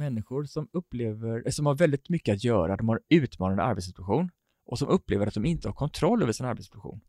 [0.00, 4.30] människor som upplever, som har väldigt mycket att göra, de har en utmanande arbetssituation
[4.66, 7.00] och som upplever att de inte har kontroll över sin arbetssituation.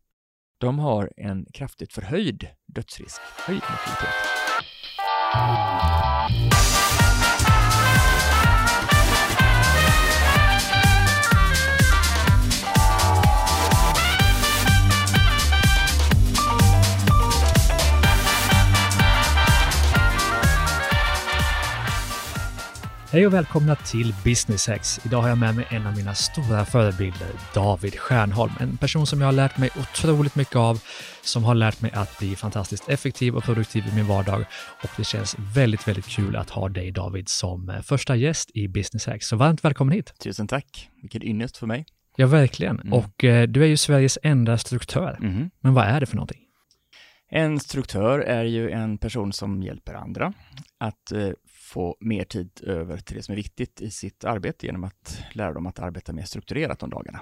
[0.58, 4.14] De har en kraftigt förhöjd dödsrisk, höjd mortalitet.
[23.12, 25.06] Hej och välkomna till Business Hacks.
[25.06, 28.52] Idag har jag med mig en av mina stora förebilder, David Stjärnholm.
[28.60, 30.82] En person som jag har lärt mig otroligt mycket av,
[31.22, 34.44] som har lärt mig att bli fantastiskt effektiv och produktiv i min vardag.
[34.82, 38.68] Och det känns väldigt, väldigt kul att ha dig David som eh, första gäst i
[38.68, 39.26] Business Hacks.
[39.26, 40.14] Så varmt välkommen hit!
[40.18, 40.90] Tusen tack!
[41.02, 41.86] Vilken ynnest för mig.
[42.16, 42.80] Ja, verkligen.
[42.80, 42.92] Mm.
[42.92, 45.18] Och eh, du är ju Sveriges enda struktör.
[45.22, 45.50] Mm.
[45.60, 46.40] Men vad är det för någonting?
[47.34, 50.32] En struktör är ju en person som hjälper andra
[50.78, 51.28] att eh,
[51.72, 55.52] få mer tid över till det som är viktigt i sitt arbete genom att lära
[55.52, 57.20] dem att arbeta mer strukturerat de dagarna.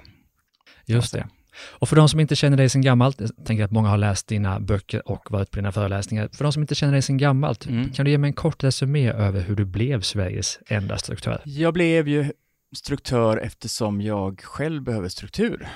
[0.85, 1.27] Just det.
[1.55, 4.27] Och för de som inte känner dig sedan gammalt, jag tänker att många har läst
[4.27, 6.29] dina böcker och varit på dina föreläsningar.
[6.33, 7.91] För de som inte känner dig sedan gammalt, mm.
[7.91, 11.41] kan du ge mig en kort resumé över hur du blev Sveriges enda struktör?
[11.45, 12.31] Jag blev ju
[12.75, 15.67] struktör eftersom jag själv behöver struktur.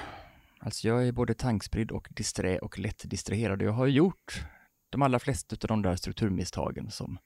[0.59, 3.61] Alltså jag är både tankspridd och disträ och lätt distraherad.
[3.61, 4.43] Jag har gjort
[4.89, 7.17] de allra flesta av de där strukturmisstagen som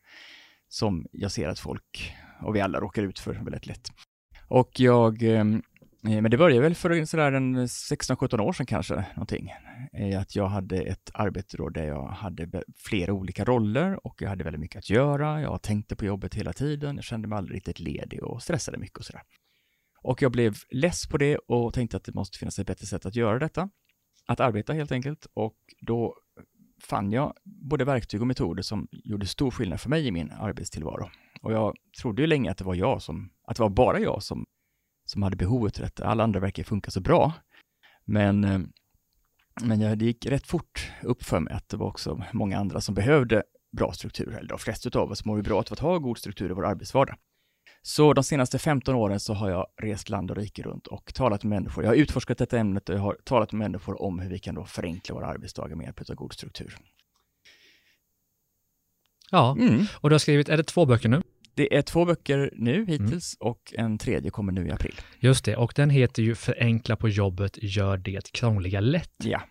[0.70, 3.88] som jag ser att folk, och vi alla råkar ut för väldigt lätt.
[4.48, 5.62] Och jag, ehm,
[6.08, 9.52] eh, men det började väl för sådär en 16-17 år sedan kanske, någonting.
[9.94, 14.30] Eh, att jag hade ett arbete då där jag hade flera olika roller och jag
[14.30, 15.42] hade väldigt mycket att göra.
[15.42, 16.96] Jag tänkte på jobbet hela tiden.
[16.96, 19.22] Jag kände mig aldrig riktigt ledig och stressade mycket och sådär.
[20.02, 23.06] Och jag blev less på det och tänkte att det måste finnas ett bättre sätt
[23.06, 23.70] att göra detta.
[24.28, 25.28] Att arbeta helt enkelt.
[25.34, 26.16] Och då
[26.80, 31.10] fann jag både verktyg och metoder som gjorde stor skillnad för mig i min arbetstillvaro.
[31.42, 34.24] Och jag trodde ju länge att det var jag som, att det var bara jag
[34.24, 34.46] som,
[35.06, 36.06] som hade behovet av detta.
[36.06, 37.34] Alla andra verkar funka så bra.
[38.06, 38.60] Men, eh,
[39.62, 42.96] men det gick rätt fort upp för mig att det var också många andra som
[42.96, 43.44] behövde
[43.78, 46.50] bra struktur, eller de flesta av oss mår ju bra av att ha god struktur
[46.50, 47.16] i vår arbetsvardag.
[47.82, 51.44] Så de senaste 15 åren så har jag rest land och rike runt och talat
[51.44, 51.84] med människor.
[51.84, 54.56] Jag har utforskat detta ämnet och jag har talat med människor om hur vi kan
[54.56, 56.78] då förenkla våra arbetsdagar med hjälp av god struktur.
[59.32, 59.86] Ja, mm.
[59.94, 61.22] och du har skrivit, är det två böcker nu?
[61.54, 63.52] Det är två böcker nu hittills mm.
[63.52, 64.96] och en tredje kommer nu i april.
[65.20, 69.16] Just det, och den heter ju Förenkla på jobbet, gör det krångliga lätt.
[69.24, 69.42] Ja.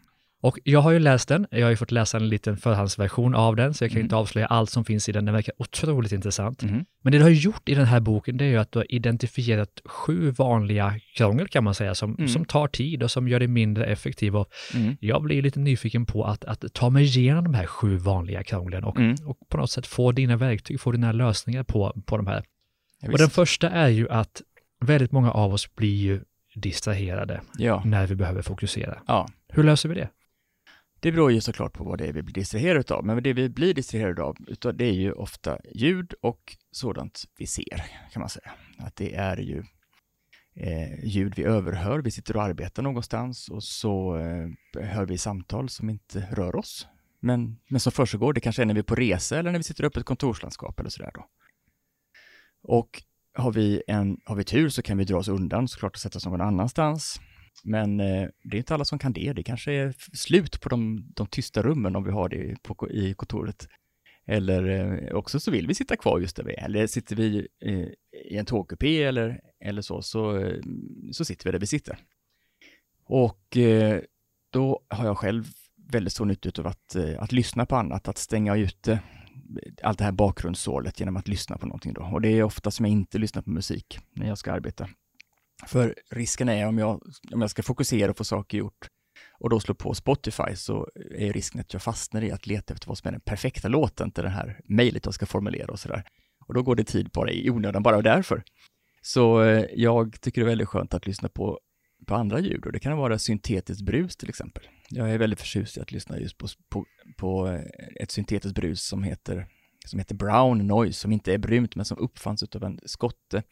[0.41, 3.57] Och jag har ju läst den, jag har ju fått läsa en liten förhandsversion av
[3.57, 4.05] den, så jag kan mm.
[4.05, 6.63] inte avslöja allt som finns i den, den verkar otroligt intressant.
[6.63, 6.85] Mm.
[7.03, 8.93] Men det du har gjort i den här boken, det är ju att du har
[8.93, 12.29] identifierat sju vanliga krångel kan man säga, som, mm.
[12.29, 14.37] som tar tid och som gör dig mindre effektiv.
[14.37, 14.97] Och mm.
[15.01, 18.85] Jag blir lite nyfiken på att, att ta mig igenom de här sju vanliga krånglen
[18.85, 19.17] och, mm.
[19.27, 22.45] och på något sätt få dina verktyg, få dina lösningar på, på de här.
[23.01, 24.43] Ja, och den första är ju att
[24.81, 26.21] väldigt många av oss blir ju
[26.55, 27.83] distraherade ja.
[27.85, 28.99] när vi behöver fokusera.
[29.07, 29.29] Ja.
[29.49, 30.09] Hur löser vi det?
[31.01, 33.49] Det beror ju såklart på vad det är vi blir distraherade av, men det vi
[33.49, 34.37] blir distraherade av,
[34.75, 38.51] det är ju ofta ljud och sådant vi ser, kan man säga.
[38.79, 39.65] Att det är ju
[40.55, 45.69] eh, ljud vi överhör, vi sitter och arbetar någonstans och så eh, hör vi samtal
[45.69, 46.87] som inte rör oss,
[47.21, 48.33] men, men som försiggår.
[48.33, 50.07] Det kanske är när vi är på resa eller när vi sitter uppe i ett
[50.07, 51.27] kontorslandskap eller sådär då.
[52.63, 53.03] Och
[53.35, 56.17] har vi, en, har vi tur så kan vi dra oss undan såklart och sätta
[56.19, 57.21] oss någon annanstans.
[57.65, 59.33] Men eh, det är inte alla som kan det.
[59.33, 63.15] Det kanske är slut på de, de tysta rummen om vi har det på, i
[63.15, 63.69] kontoret.
[64.27, 66.65] Eller eh, också så vill vi sitta kvar just där vi är.
[66.65, 67.89] Eller sitter vi eh,
[68.33, 70.61] i en tågkupé eller, eller så, så, eh,
[71.13, 71.99] så sitter vi där vi sitter.
[73.05, 74.01] Och eh,
[74.51, 75.45] då har jag själv
[75.93, 78.99] väldigt stor nytta av att, eh, att lyssna på annat, att stänga ute eh,
[79.83, 82.03] allt det här bakgrundssålet genom att lyssna på någonting då.
[82.03, 84.89] Och det är ofta som jag inte lyssnar på musik när jag ska arbeta.
[85.67, 87.03] För risken är om jag,
[87.33, 88.89] om jag ska fokusera och få saker gjort
[89.41, 90.89] och då slå på Spotify så
[91.19, 94.11] är risken att jag fastnar i att leta efter vad som är den perfekta låten
[94.11, 96.05] till det här mejlet jag ska formulera och sådär.
[96.47, 98.43] Och då går det tid bara i onödan bara därför.
[99.03, 101.61] Så eh, jag tycker det är väldigt skönt att lyssna på,
[102.07, 104.69] på andra ljud och det kan vara syntetiskt brus till exempel.
[104.89, 106.85] Jag är väldigt förtjust i att lyssna just på, på,
[107.17, 107.63] på eh,
[108.03, 109.47] ett syntetiskt brus som heter,
[109.87, 113.43] som heter Brown Noise, som inte är brunt men som uppfanns av en skotte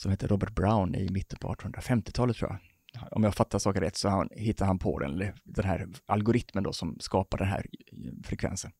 [0.00, 2.58] som heter Robert Brown i mitten på 1850-talet tror jag.
[3.12, 6.72] Om jag fattar saker rätt så han, hittar han på den, den här algoritmen då
[6.72, 7.66] som skapar den här
[8.24, 8.70] frekvensen.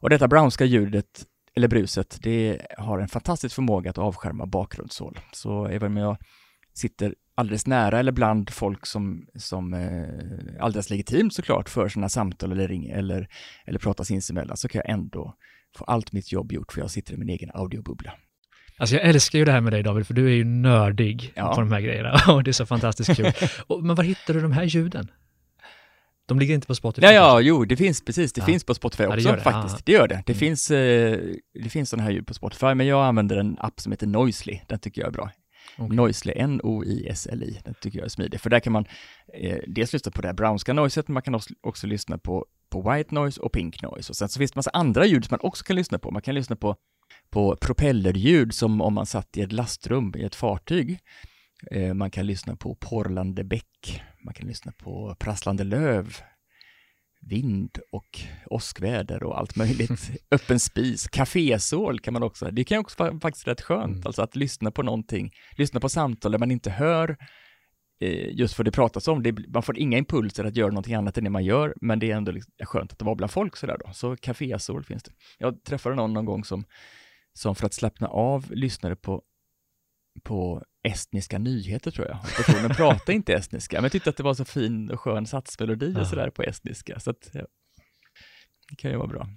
[0.00, 5.18] Och detta Brownska ljudet, eller bruset, det har en fantastisk förmåga att avskärma bakgrundssål.
[5.32, 6.16] Så även om jag
[6.74, 12.52] sitter alldeles nära eller bland folk som, som eh, alldeles legitimt såklart för sina samtal
[12.52, 13.28] eller ringer eller,
[13.66, 15.34] eller pratar sinsemellan så kan jag ändå
[15.76, 18.12] få allt mitt jobb gjort för jag sitter i min egen audiobubbla.
[18.76, 21.54] Alltså jag älskar ju det här med dig David, för du är ju nördig ja.
[21.54, 23.32] på de här grejerna och det är så fantastiskt kul.
[23.66, 25.10] och, men var hittar du de här ljuden?
[26.26, 27.06] De ligger inte på Spotify?
[27.06, 28.46] Ja, ja, jo, det finns precis, det ja.
[28.46, 29.76] finns på Spotify också ja, det faktiskt.
[29.76, 29.82] Ja.
[29.84, 30.22] Det gör det.
[30.26, 30.38] Det mm.
[30.38, 31.18] finns, eh,
[31.62, 34.60] det finns sådana här ljud på Spotify, men jag använder en app som heter Noisely,
[34.66, 35.30] den tycker jag är bra.
[35.78, 35.96] Okay.
[35.96, 38.84] Noisely, N-O-I-S-L-I, den tycker jag är smidig, för där kan man
[39.34, 42.46] eh, dels lyssna på det här brownska noiset, men man kan också, också lyssna på,
[42.70, 44.12] på white noise och pink noise.
[44.12, 46.10] Och sen så finns det massa andra ljud som man också kan lyssna på.
[46.10, 46.76] Man kan lyssna på,
[47.30, 50.98] på propellerljud som om man satt i ett lastrum i ett fartyg.
[51.70, 56.16] Eh, man kan lyssna på porlande bäck, man kan lyssna på prasslande löv,
[57.20, 60.10] vind och åskväder och allt möjligt.
[60.30, 64.02] Öppen spis, kafésål kan man också, det kan också vara faktiskt rätt skönt, mm.
[64.06, 67.16] alltså att lyssna på någonting, lyssna på samtal där man inte hör
[68.00, 71.18] eh, just för det pratas om, det, man får inga impulser att göra någonting annat
[71.18, 73.76] än det man gör, men det är ändå liksom skönt att vara bland folk sådär
[73.84, 73.92] då.
[73.92, 75.12] Så kafésål finns det.
[75.38, 76.64] Jag träffade någon någon gång som,
[77.34, 79.22] som för att slappna av lyssnade på,
[80.22, 82.18] på estniska nyheter tror jag.
[82.36, 86.06] Personen pratade inte estniska, men tyckte att det var så fin och skön satsmelodi och
[86.06, 87.00] sådär på estniska.
[87.00, 87.46] Så att, ja,
[88.68, 89.28] det kan ju vara bra.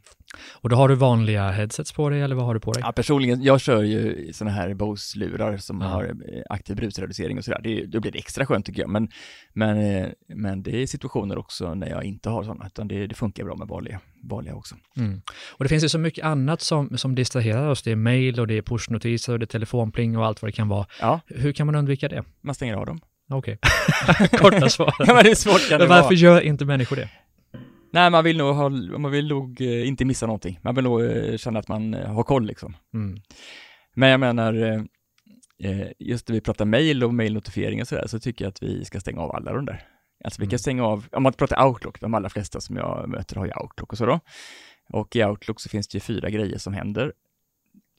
[0.51, 2.83] Och då har du vanliga headsets på dig eller vad har du på dig?
[2.85, 5.87] Ja, personligen, jag kör ju sådana här Bose-lurar som ja.
[5.87, 7.61] har eh, aktiv brusreducering och sådär.
[7.63, 8.89] Det, då blir det extra skönt tycker jag.
[8.89, 9.09] Men,
[9.53, 13.15] men, eh, men det är situationer också när jag inte har sådana, utan det, det
[13.15, 14.75] funkar bra med vanliga, vanliga också.
[14.97, 15.21] Mm.
[15.51, 17.83] Och det finns ju så mycket annat som, som distraherar oss.
[17.83, 20.55] Det är mail och det är pushnotiser och det är telefonpling och allt vad det
[20.55, 20.85] kan vara.
[21.01, 21.19] Ja.
[21.27, 22.23] Hur kan man undvika det?
[22.41, 22.99] Man stänger av dem.
[23.29, 23.57] Okej.
[24.07, 24.27] Okay.
[24.39, 24.95] Korta svar.
[24.99, 26.13] ja, men är svårt kan det Varför vara.
[26.13, 27.09] gör inte människor det?
[27.95, 30.59] Nej, man vill nog, ha, man vill nog eh, inte missa någonting.
[30.61, 32.77] Man vill nog eh, känna att man eh, har koll liksom.
[32.93, 33.21] Mm.
[33.93, 34.85] Men jag menar,
[35.99, 38.99] just när vi pratar mail och mailnotifiering och sådär, så tycker jag att vi ska
[38.99, 39.87] stänga av alla de där.
[40.23, 40.59] Alltså vi kan mm.
[40.59, 43.91] stänga av, om man pratar Outlook, de allra flesta som jag möter har ju Outlook
[43.91, 44.19] och så då.
[44.89, 47.13] Och i Outlook så finns det ju fyra grejer som händer.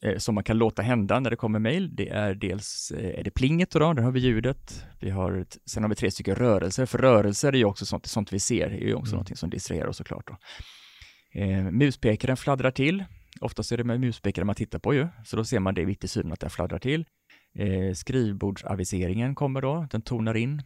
[0.03, 1.97] Eh, som man kan låta hända när det kommer mail.
[1.97, 4.87] Det är dels eh, är det plinget då, där har vi ljudet.
[5.01, 8.33] Vi har, sen har vi tre stycken rörelser, för rörelser är ju också sånt, sånt
[8.33, 9.17] vi ser, är ju också mm.
[9.17, 10.27] någonting som distraherar oss såklart.
[10.27, 10.37] Då.
[11.41, 13.05] Eh, muspekaren fladdrar till.
[13.41, 16.05] Oftast är det med muspekaren man tittar på ju, så då ser man det vitt
[16.05, 17.05] i synen att den fladdrar till.
[17.59, 20.63] Eh, skrivbordsaviseringen kommer då, den tonar in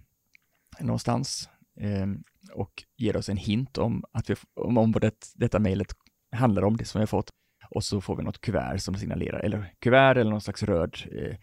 [0.81, 1.49] någonstans
[1.81, 2.06] eh,
[2.55, 5.93] och ger oss en hint om, att vi, om, om det, detta mejlet
[6.37, 7.31] handlar om, det som vi har fått
[7.70, 11.37] och så får vi något kuvert som signalerar, eller kuvert eller någon slags röd eh,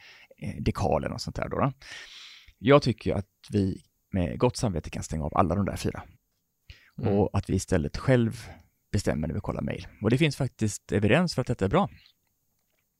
[0.49, 1.49] eh, dekal eller något sånt där.
[1.49, 1.73] Då, då.
[2.57, 3.81] Jag tycker att vi
[4.11, 6.03] med gott samvete kan stänga av alla de där fyra.
[7.01, 7.13] Mm.
[7.13, 8.47] Och att vi istället själv
[8.91, 9.87] bestämmer när vi kollar mejl.
[10.01, 11.89] Och det finns faktiskt evidens för att detta är bra.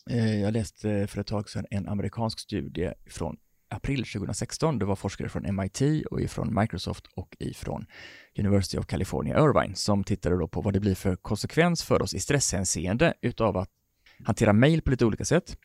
[0.09, 3.38] Eh, jag läste för ett tag sedan en amerikansk studie från
[3.69, 4.79] april 2016.
[4.79, 5.81] Det var forskare från MIT
[6.11, 7.85] och ifrån Microsoft och ifrån
[8.39, 12.13] University of California Irvine som tittade då på vad det blir för konsekvens för oss
[12.13, 13.69] i stresshänseende utav att
[14.23, 15.57] hantera mejl på lite olika sätt.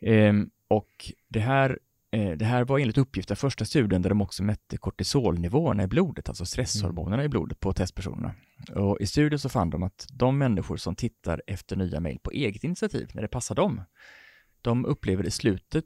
[0.00, 1.78] Ehm, och det här,
[2.10, 5.86] eh, det här var enligt uppgift den första studien där de också mätte kortisolnivåerna i
[5.86, 7.26] blodet, alltså stresshormonerna mm.
[7.26, 8.34] i blodet på testpersonerna.
[8.74, 12.30] Och i studien så fann de att de människor som tittar efter nya mejl på
[12.30, 13.82] eget initiativ, när det passar dem,
[14.62, 15.84] de upplever i slutet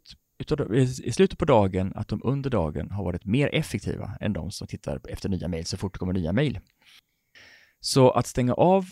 [1.05, 4.67] i slutet på dagen att de under dagen har varit mer effektiva än de som
[4.67, 6.61] tittar efter nya mejl så fort det kommer nya mejl.
[7.81, 8.87] Så att stänga av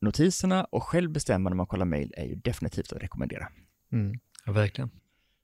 [0.00, 3.48] notiserna och själv bestämma när man kollar mejl är ju definitivt att rekommendera.
[3.92, 4.90] Mm, ja, verkligen.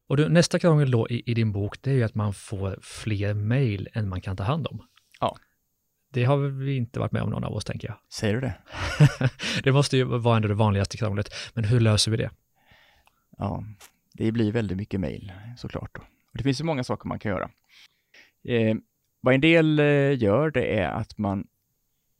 [0.08, 2.78] Och du, nästa krångel då i, i, din bok, det är ju att man får
[2.82, 4.86] fler mejl än man kan ta hand om.
[5.20, 5.36] Ja.
[6.12, 7.96] Det har vi inte varit med om någon av oss, tänker jag.
[8.12, 8.54] Säger du det?
[9.62, 11.34] det måste ju vara ändå det vanligaste krånglet.
[11.54, 12.30] Men hur löser vi det?
[13.38, 13.64] Ja,
[14.14, 15.90] det blir väldigt mycket mejl såklart.
[15.94, 16.00] Då.
[16.00, 17.50] Och det finns ju många saker man kan göra.
[18.44, 18.76] Eh,
[19.20, 21.46] vad en del eh, gör det är att man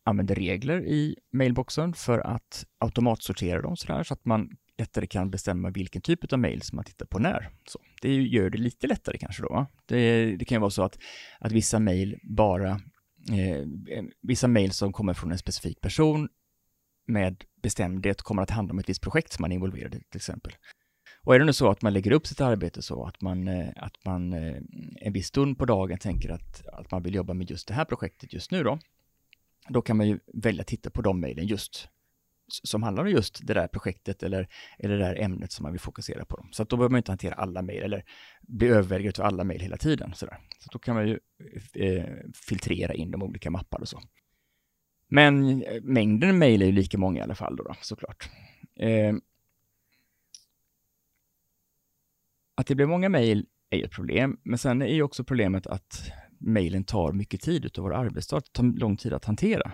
[0.04, 5.70] använder regler i mailboxen för att automatsortera dem sådär, så att man lättare kan bestämma
[5.70, 7.50] vilken typ av mail som man tittar på när.
[7.68, 9.66] Så det gör det lite lättare kanske då.
[9.86, 10.98] Det, det, kan ju vara så att,
[11.40, 12.70] att vissa mail bara,
[13.30, 13.66] eh,
[14.22, 16.28] vissa mejl som kommer från en specifik person
[17.06, 20.18] med bestämdhet kommer att handla om ett visst projekt som man är involverad i till
[20.18, 20.52] exempel.
[21.24, 23.68] Och är det nu så att man lägger upp sitt arbete så att man, eh,
[23.76, 24.56] att man eh,
[24.96, 27.84] en viss stund på dagen tänker att, att man vill jobba med just det här
[27.84, 28.78] projektet just nu då,
[29.68, 31.88] då kan man ju välja att titta på de mejlen just
[32.48, 35.80] som handlar om just det där projektet eller, eller det där ämnet som man vill
[35.80, 36.36] fokusera på.
[36.36, 36.48] Dem.
[36.52, 38.04] Så att då behöver man inte hantera alla mejl eller
[38.42, 40.12] bli överväldigad av alla mejl hela tiden.
[40.14, 40.38] Så, där.
[40.58, 41.18] så då kan man ju
[41.74, 42.04] eh,
[42.48, 44.00] filtrera in de olika mappar och så.
[45.08, 48.30] Men eh, mängden mejl är ju lika många i alla fall då, då såklart.
[48.80, 49.14] Eh,
[52.54, 55.66] att det blir många mejl är ju ett problem, men sen är ju också problemet
[55.66, 59.72] att mejlen tar mycket tid utav vår arbetsdag, det tar lång tid att hantera.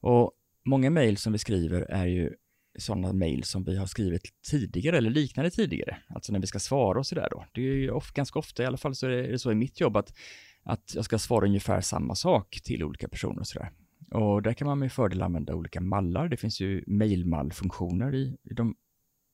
[0.00, 0.32] Och
[0.64, 2.34] många mejl som vi skriver är ju
[2.78, 6.98] sådana mejl som vi har skrivit tidigare eller liknande tidigare, alltså när vi ska svara
[6.98, 7.44] och sådär då.
[7.52, 9.80] Det är ju of, ganska ofta, i alla fall så är det så i mitt
[9.80, 10.14] jobb, att,
[10.62, 13.70] att jag ska svara ungefär samma sak till olika personer och sådär.
[14.10, 16.28] Och där kan man med fördel använda olika mallar.
[16.28, 18.74] Det finns ju mejlmallfunktioner i, i, de,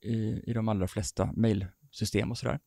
[0.04, 1.30] i, i de allra flesta
[1.98, 2.58] system och sådär.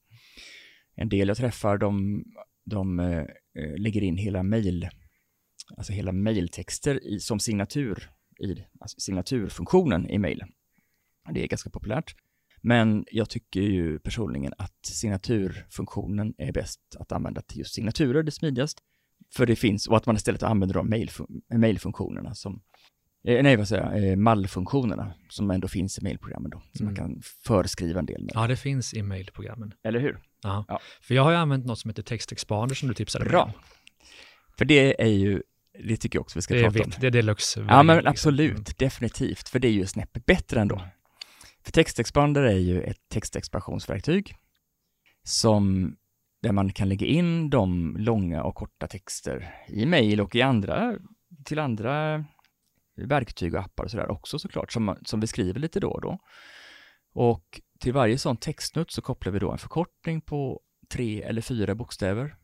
[0.95, 2.23] En del jag träffar, de,
[2.65, 4.89] de eh, eh lägger in hela mejl,
[5.77, 10.49] alltså hela mejltexter i, som signatur i alltså signaturfunktionen i mejlen.
[11.33, 12.15] Det är ganska populärt.
[12.61, 18.29] Men jag tycker ju personligen att signaturfunktionen är bäst att använda till just signaturer, det
[18.29, 18.79] är smidigast.
[19.33, 20.89] För det finns, och att man istället använder de
[21.49, 22.61] mejlfunktionerna som,
[23.27, 26.93] eh, nej vad säger jag, eh, mallfunktionerna som ändå finns i mejlprogrammen då, så mm.
[26.93, 28.31] man kan förskriva en del med.
[28.33, 29.73] Ja, det finns i mejlprogrammen.
[29.83, 30.19] Eller hur?
[30.43, 30.65] Ja.
[30.67, 30.79] ja.
[31.01, 33.43] För jag har ju använt något som heter TextExpander som du tipsade Bra.
[33.43, 33.51] Om.
[34.57, 35.43] För det är ju,
[35.83, 36.93] det tycker jag också vi ska det prata vikt, om.
[36.99, 37.65] Det är deluxe.
[37.69, 38.75] Ja, men absolut, liksom.
[38.77, 40.81] definitivt, för det är ju snäppet bättre ändå.
[41.63, 44.35] För TextExpander är ju ett textexpansionsverktyg
[45.23, 45.95] som
[46.41, 50.95] där man kan lägga in de långa och korta texter i mejl och i andra,
[51.45, 52.25] till andra
[53.05, 56.19] verktyg och appar och sådär också såklart, som, som vi skriver lite då och då.
[57.13, 61.75] Och till varje sån textnutt så kopplar vi då en förkortning på tre eller fyra
[61.75, 62.35] bokstäver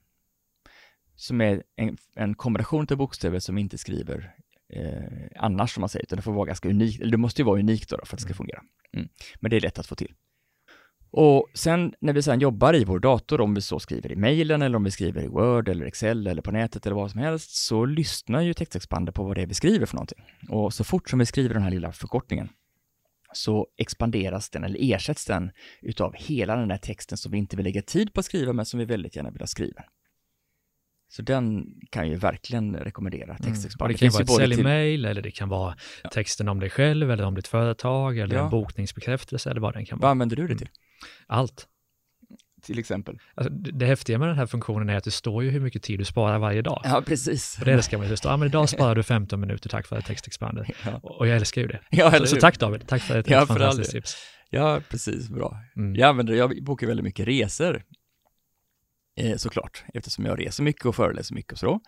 [1.16, 4.36] som är en, en kombination av bokstäver som vi inte skriver
[4.74, 7.46] eh, annars, som man säger, utan det får vara ganska unikt, eller det måste ju
[7.46, 8.38] vara unikt då, då för att det ska mm.
[8.38, 8.62] fungera.
[8.94, 9.10] Mm.
[9.40, 10.14] Men det är lätt att få till.
[11.12, 14.62] Och sen när vi sen jobbar i vår dator, om vi så skriver i mejlen
[14.62, 17.56] eller om vi skriver i Word eller Excel eller på nätet eller vad som helst,
[17.56, 20.20] så lyssnar ju textexpander på vad det är vi skriver för någonting.
[20.50, 22.50] Och så fort som vi skriver den här lilla förkortningen
[23.34, 27.66] så expanderas den eller ersätts den utav hela den där texten som vi inte vill
[27.66, 29.84] lägga tid på att skriva men som vi väldigt gärna vill ha skriven.
[31.10, 33.86] Så den kan ju verkligen rekommendera textexpander.
[33.86, 33.94] Mm.
[33.94, 35.06] det kan vara ett säljmail till...
[35.06, 36.10] eller det kan vara ja.
[36.10, 38.44] texten om dig själv eller om ditt företag eller ja.
[38.44, 40.06] en bokningsbekräftelse eller vad den kan vara.
[40.06, 40.70] Vad använder du det till?
[41.28, 41.68] Allt.
[42.62, 43.20] Till exempel?
[43.36, 46.00] Alltså, det häftiga med den här funktionen är att det står ju hur mycket tid
[46.00, 46.82] du sparar varje dag.
[46.84, 47.58] Ja, precis.
[47.60, 48.12] Och det älskar man ju.
[48.12, 50.76] Det står, ja men idag sparar du 15 minuter tack vare textexpander.
[50.86, 51.00] Ja.
[51.04, 51.80] Och jag älskar ju det.
[51.90, 54.18] Ja, så, så, tack David, tack för ett ja, fantastiskt tips.
[54.50, 55.60] Ja, precis, bra.
[55.76, 55.96] Mm.
[55.96, 57.84] Jag använder jag bokar väldigt mycket resor
[59.18, 61.80] eh, såklart, eftersom jag reser mycket och föreläser mycket och så.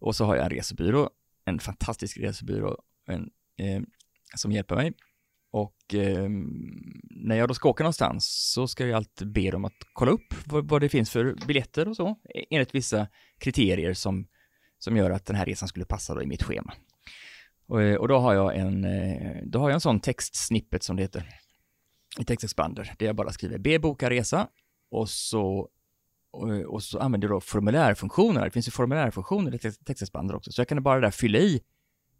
[0.00, 1.10] Och så har jag en resebyrå,
[1.44, 2.76] en fantastisk resebyrå
[3.06, 3.82] en, eh,
[4.34, 4.92] som hjälper mig.
[5.50, 6.28] Och eh,
[7.10, 10.34] när jag då ska åka någonstans så ska jag alltid be dem att kolla upp
[10.46, 14.28] vad, vad, det finns för biljetter och så, e-, enligt vissa kriterier som,
[14.78, 16.74] som gör att den här resan skulle passa då i mitt schema.
[17.66, 20.96] Och, eh, och då har jag en, eh, då har jag en sån textsnippet som
[20.96, 21.28] det heter
[22.18, 24.48] i TextExpander, där jag bara skriver be boka resa
[24.90, 25.70] och så
[26.30, 28.44] och, och så använder jag då formulärfunktioner.
[28.44, 31.62] Det finns ju formulärfunktioner i textexpander också, så jag kan bara där fylla i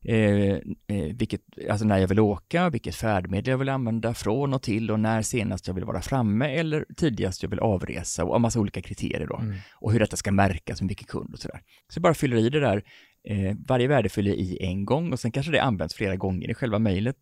[0.04, 0.52] eh,
[0.86, 1.40] eh, vilket,
[1.70, 5.22] alltså när jag vill åka, vilket färdmedel jag vill använda från och till och när
[5.22, 9.26] senast jag vill vara framme eller tidigast jag vill avresa och en massa olika kriterier
[9.26, 9.36] då.
[9.36, 9.56] Mm.
[9.74, 11.60] Och hur detta ska märkas med vilken kund och sådär.
[11.88, 12.84] Så jag bara fyller i det där,
[13.28, 16.50] eh, varje värde fyller jag i en gång och sen kanske det används flera gånger
[16.50, 17.16] i själva mejlet.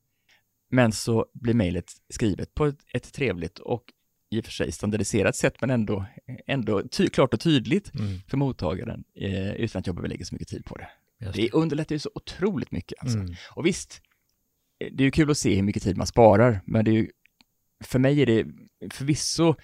[0.70, 3.82] Men så blir mejlet skrivet på ett, ett trevligt och
[4.30, 6.06] i och för sig standardiserat sätt, men ändå,
[6.46, 8.20] ändå ty, klart och tydligt mm.
[8.28, 10.88] för mottagaren, eh, utan att jag behöver lägga så mycket tid på det.
[11.18, 12.98] Det underlättar ju så otroligt mycket.
[12.98, 13.18] Alltså.
[13.18, 13.34] Mm.
[13.54, 14.02] Och visst,
[14.80, 16.92] eh, det är ju kul att se hur mycket tid man sparar, men det är
[16.92, 17.10] ju,
[17.84, 18.46] för mig är det
[18.92, 19.54] förvisso,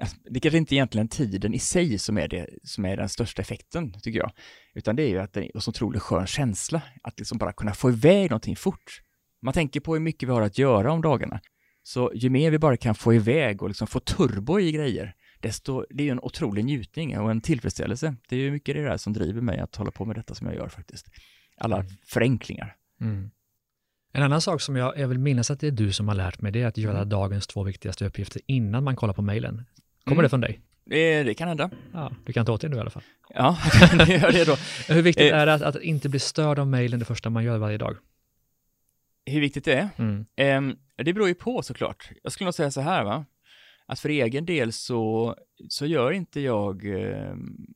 [0.00, 3.42] alltså, det kanske inte egentligen tiden i sig som är, det, som är den största
[3.42, 4.32] effekten, tycker jag,
[4.74, 7.52] utan det är ju att det är en så otroligt skön känsla, att liksom bara
[7.52, 9.02] kunna få iväg någonting fort.
[9.42, 11.40] Man tänker på hur mycket vi har att göra om dagarna.
[11.82, 15.84] Så ju mer vi bara kan få iväg och liksom få turbo i grejer, desto,
[15.90, 18.14] det är ju en otrolig njutning och en tillfredsställelse.
[18.28, 20.46] Det är ju mycket det där som driver mig att hålla på med detta som
[20.46, 21.06] jag gör faktiskt.
[21.56, 21.92] Alla mm.
[22.06, 22.76] förenklingar.
[23.00, 23.30] Mm.
[24.12, 26.40] En annan sak som jag, jag vill minnas att det är du som har lärt
[26.40, 27.08] mig, det är att göra mm.
[27.08, 29.64] dagens två viktigaste uppgifter innan man kollar på mejlen.
[30.04, 30.22] Kommer mm.
[30.22, 30.60] det från dig?
[30.84, 31.70] Det, det, kan hända.
[31.92, 33.02] Ja, du kan ta åt dig nu i alla fall.
[33.34, 33.58] Ja,
[34.06, 34.56] det gör det då.
[34.88, 35.38] Hur viktigt eh.
[35.38, 37.96] är det att, att inte bli störd av mejlen det första man gör varje dag?
[39.26, 39.88] hur viktigt det är?
[39.96, 40.26] Mm.
[40.58, 42.10] Um, det beror ju på såklart.
[42.22, 43.24] Jag skulle nog säga så här va,
[43.86, 45.34] att för egen del så,
[45.68, 47.66] så gör inte jag, um,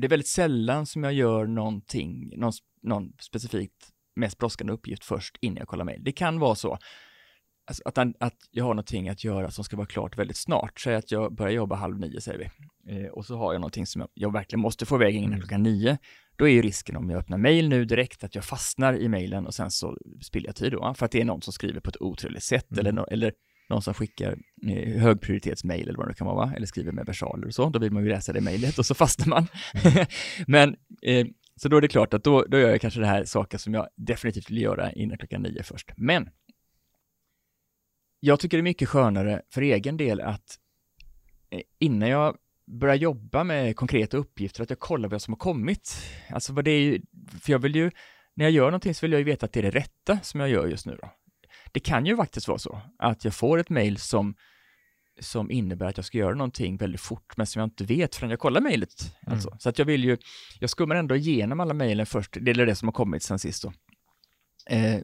[0.00, 2.52] det är väldigt sällan som jag gör någonting, någon,
[2.82, 6.04] någon specifikt mest brådskande uppgift först innan jag kollar mejl.
[6.04, 6.78] Det kan vara så
[7.66, 10.80] alltså att, att jag har någonting att göra som ska vara klart väldigt snart.
[10.80, 12.48] Säg att jag börjar jobba halv nio, säger vi.
[12.92, 15.40] Eh, och så har jag någonting som jag, jag verkligen måste få iväg innan mm.
[15.40, 15.98] klockan nio.
[16.36, 19.46] Då är ju risken om jag öppnar mejl nu direkt att jag fastnar i mejlen
[19.46, 20.94] och sen så spiller jag tid då.
[20.94, 22.80] För att det är någon som skriver på ett otrevligt sätt mm.
[22.80, 23.32] eller, no eller
[23.68, 26.52] någon som skickar eh, högprioritetsmail eller vad det kan vara, va?
[26.56, 27.68] eller skriver med versaler och så.
[27.68, 29.46] Då vill man ju läsa det mejlet och så fastnar man.
[30.46, 33.24] Men eh, så då är det klart att då, då gör jag kanske det här
[33.24, 35.92] saker som jag definitivt vill göra innan klockan nio först.
[35.96, 36.28] Men
[38.20, 40.58] jag tycker det är mycket skönare för egen del att
[41.50, 45.96] eh, innan jag börjar jobba med konkreta uppgifter, att jag kollar vad som har kommit.
[46.30, 47.00] Alltså vad det är ju,
[47.40, 47.90] för jag vill ju,
[48.34, 50.40] när jag gör någonting så vill jag ju veta att det är det rätta som
[50.40, 51.10] jag gör just nu då.
[51.76, 54.34] Det kan ju faktiskt vara så att jag får ett mejl som
[55.20, 58.30] som innebär att jag ska göra någonting väldigt fort, men som jag inte vet förrän
[58.30, 58.94] jag kollar mejlet.
[59.22, 59.34] Mm.
[59.34, 59.56] Alltså.
[59.58, 60.18] Så att jag vill ju,
[60.60, 63.62] jag skummar ändå igenom alla mejlen först, det är det som har kommit sen sist
[63.62, 63.72] då.
[64.70, 65.00] Eh,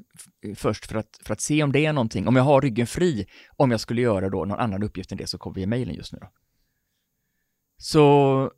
[0.55, 3.27] först för att, för att se om det är någonting, om jag har ryggen fri,
[3.57, 6.13] om jag skulle göra då någon annan uppgift än det som kommer via mejlen just
[6.13, 6.29] nu då.
[7.77, 8.51] Så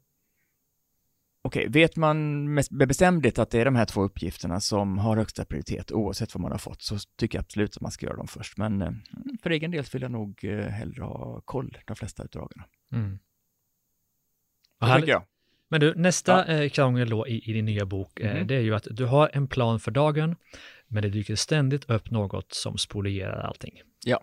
[1.47, 5.45] Okej, vet man med bestämdhet att det är de här två uppgifterna som har högsta
[5.45, 8.29] prioritet oavsett vad man har fått så tycker jag absolut att man ska göra dem
[8.29, 8.59] först.
[8.59, 8.91] Men eh,
[9.43, 12.65] för egen del vill jag nog eh, hellre ha koll de flesta dagarna.
[12.93, 13.19] Mm.
[14.79, 15.25] Vad jag.
[15.69, 16.69] Men du, nästa ja.
[16.69, 18.47] krångel då i, i, din nya bok, mm.
[18.47, 20.37] det är ju att du har en plan för dagen,
[20.89, 23.83] men det dyker ständigt upp något som spolierar allting.
[24.05, 24.23] Ja.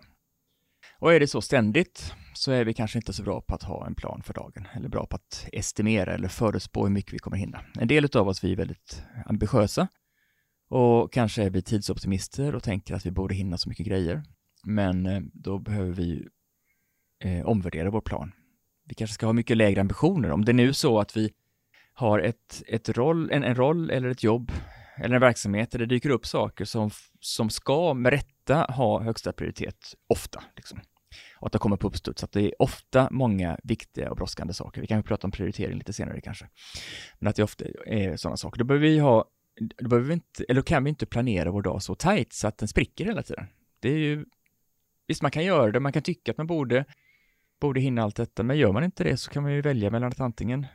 [1.02, 3.86] Och är det så ständigt så är vi kanske inte så bra på att ha
[3.86, 7.36] en plan för dagen eller bra på att estimera eller förutspå hur mycket vi kommer
[7.36, 7.64] hinna.
[7.80, 9.88] En del av oss vi är väldigt ambitiösa
[10.68, 14.22] och kanske är vi tidsoptimister och tänker att vi borde hinna så mycket grejer.
[14.64, 16.28] Men eh, då behöver vi
[17.24, 18.32] eh, omvärdera vår plan.
[18.88, 20.30] Vi kanske ska ha mycket lägre ambitioner.
[20.30, 21.32] Om det är nu så att vi
[21.92, 24.52] har ett, ett roll, en, en roll eller ett jobb
[24.96, 26.90] eller en verksamhet där det dyker upp saker som,
[27.20, 30.42] som ska med rätta ha högsta prioritet ofta.
[30.56, 30.80] Liksom
[31.42, 32.24] och att det kommer på uppstuds.
[32.24, 34.80] Att det är ofta många viktiga och brådskande saker.
[34.80, 36.48] Vi kan prata om prioritering lite senare kanske.
[37.18, 38.58] Men att det ofta är sådana saker.
[38.58, 39.24] Då behöver vi ha,
[39.60, 42.58] då behöver vi inte, eller kan vi inte planera vår dag så tajt så att
[42.58, 43.46] den spricker hela tiden.
[43.80, 44.24] Det är ju,
[45.06, 46.84] visst man kan göra det, man kan tycka att man borde,
[47.60, 50.08] borde hinna allt detta, men gör man inte det så kan man ju välja mellan
[50.08, 50.66] att antingen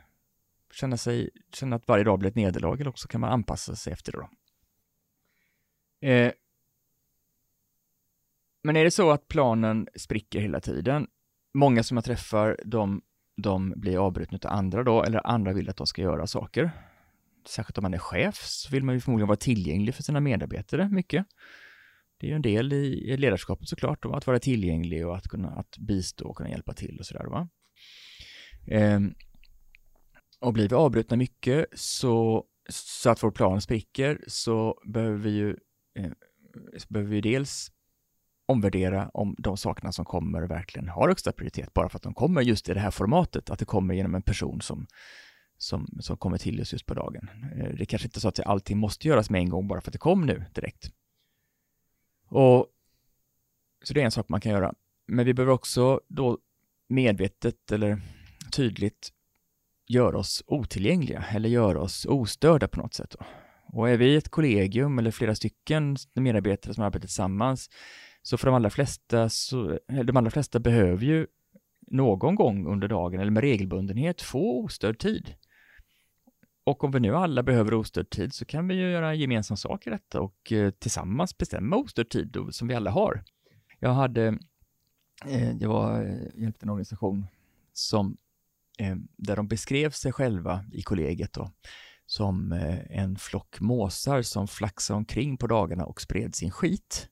[0.72, 3.92] känna sig, känna att varje dag blir ett nederlag eller också kan man anpassa sig
[3.92, 4.28] efter det då.
[6.08, 6.32] Eh,
[8.62, 11.06] men är det så att planen spricker hela tiden,
[11.54, 13.02] många som jag träffar, de,
[13.42, 16.70] de blir avbrutna av andra då, eller andra vill att de ska göra saker.
[17.48, 20.88] Särskilt om man är chef så vill man ju förmodligen vara tillgänglig för sina medarbetare
[20.88, 21.26] mycket.
[22.20, 25.48] Det är ju en del i ledarskapet såklart, då, att vara tillgänglig och att kunna
[25.48, 27.24] att bistå och kunna hjälpa till och sådär.
[27.24, 27.48] Va?
[28.66, 29.14] Ehm,
[30.40, 35.56] och blir vi avbrutna mycket så, så att vår plan spricker så behöver vi ju
[35.98, 36.12] eh,
[36.88, 37.70] behöver vi dels
[38.48, 42.42] omvärdera om de sakerna som kommer verkligen har högsta prioritet, bara för att de kommer
[42.42, 44.86] just i det här formatet, att det kommer genom en person som,
[45.58, 47.28] som, som kommer till oss just på dagen.
[47.56, 49.80] Eh, det är kanske inte är så att allting måste göras med en gång bara
[49.80, 50.90] för att det kom nu direkt.
[52.28, 52.66] Och
[53.84, 54.74] Så det är en sak man kan göra.
[55.06, 56.38] Men vi behöver också då
[56.88, 58.00] medvetet eller
[58.52, 59.12] tydligt
[59.88, 63.14] göra oss otillgängliga eller göra oss ostörda på något sätt.
[63.18, 63.26] Då.
[63.72, 67.70] Och är vi ett kollegium eller flera stycken medarbetare som arbetar tillsammans
[68.28, 71.26] så för de allra flesta, så, de allra flesta behöver ju
[71.80, 75.34] någon gång under dagen eller med regelbundenhet få ostörd tid.
[76.64, 79.56] Och om vi nu alla behöver ostörd tid så kan vi ju göra en gemensam
[79.56, 83.24] sak i detta och eh, tillsammans bestämma ostörd tid som vi alla har.
[83.78, 84.38] Jag hade,
[85.26, 87.26] eh, jag var, eh, hjälpte en organisation
[87.72, 88.16] som,
[89.16, 91.50] där de beskrev sig själva i kollegiet då,
[92.06, 92.52] som
[92.90, 97.08] en flock måsar som flaxade omkring på dagarna och spred sin skit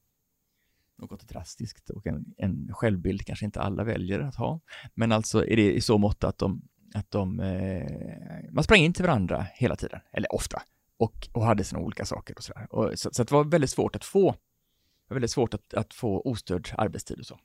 [0.98, 4.60] något drastiskt och en, en självbild kanske inte alla väljer att ha.
[4.94, 6.62] Men alltså är det i så mått att de,
[6.94, 10.62] att de eh, man sprang in till varandra hela tiden, eller ofta,
[10.98, 12.66] och, och hade sina olika saker och sådär.
[12.70, 14.34] Och, så, så det var väldigt svårt att få,
[15.08, 17.38] väldigt svårt att, att få ostörd arbetstid och så.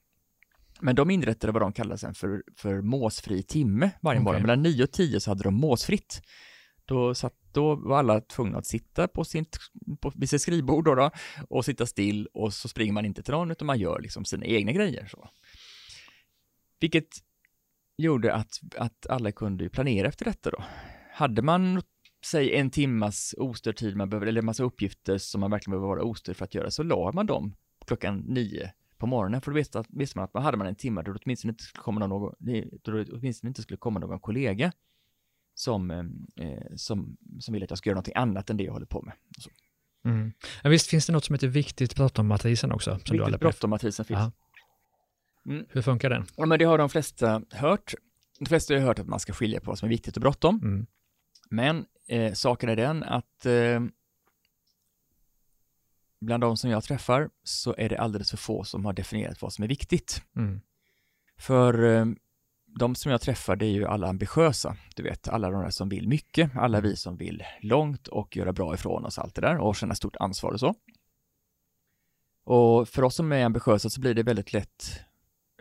[0.81, 4.23] Men de inrättade vad de kallade sen för, för måsfri timme varje okay.
[4.23, 4.41] morgon.
[4.41, 6.21] Mellan 9 och 10 så hade de måsfritt.
[6.85, 9.57] Då, satt, då var alla tvungna att sitta på sitt,
[10.01, 11.11] på, vid sitt skrivbord då, då,
[11.49, 14.45] och sitta still och så springer man inte till någon utan man gör liksom sina
[14.45, 15.07] egna grejer.
[15.07, 15.29] Så.
[16.79, 17.07] Vilket
[17.97, 20.63] gjorde att, att alla kunde planera efter detta då.
[21.13, 21.81] Hade man,
[22.25, 25.87] säg en timmas ostörd tid, man behöver, eller en massa uppgifter som man verkligen behöver
[25.87, 29.55] vara ostörd för att göra, så la man dem klockan nio på morgonen, för då
[29.55, 32.07] visste, visste man att man hade man en timme då det åtminstone inte skulle komma
[32.07, 32.33] någon,
[32.81, 34.71] då det åtminstone inte skulle komma någon kollega
[35.53, 38.85] som, eh, som, som vill att jag ska göra någonting annat än det jag håller
[38.85, 39.13] på med.
[40.05, 40.31] Mm.
[40.63, 42.99] Ja, visst finns det något som heter viktigt bråttom-matrisen också?
[43.05, 44.33] Som viktigt bråttom-matrisen finns.
[45.45, 45.65] Mm.
[45.69, 46.25] Hur funkar den?
[46.35, 47.93] Ja, men det har de flesta hört.
[48.39, 50.59] De flesta har hört att man ska skilja på vad som är viktigt och bråttom.
[50.63, 50.85] Mm.
[51.49, 53.81] Men eh, saken är den att eh,
[56.21, 59.53] bland de som jag träffar så är det alldeles för få som har definierat vad
[59.53, 60.23] som är viktigt.
[60.35, 60.61] Mm.
[61.37, 62.05] För eh,
[62.79, 64.77] de som jag träffar, det är ju alla ambitiösa.
[64.95, 68.53] Du vet, alla de där som vill mycket, alla vi som vill långt och göra
[68.53, 70.75] bra ifrån oss, allt det där och känna stort ansvar och så.
[72.43, 74.99] Och för oss som är ambitiösa så blir det väldigt lätt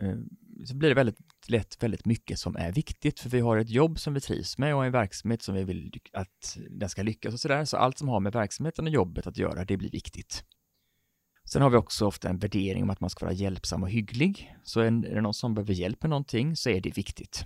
[0.01, 0.15] eh,
[0.65, 3.99] så blir det väldigt lätt väldigt mycket som är viktigt, för vi har ett jobb
[3.99, 7.39] som vi trivs med och en verksamhet som vi vill att den ska lyckas och
[7.39, 7.65] sådär.
[7.65, 10.43] Så allt som har med verksamheten och jobbet att göra, det blir viktigt.
[11.53, 14.55] Sen har vi också ofta en värdering om att man ska vara hjälpsam och hygglig.
[14.63, 17.45] Så är det någon som behöver hjälp med någonting så är det viktigt.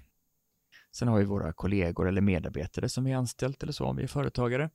[0.96, 4.04] Sen har vi våra kollegor eller medarbetare som vi är anställt eller så om vi
[4.04, 4.70] är företagare.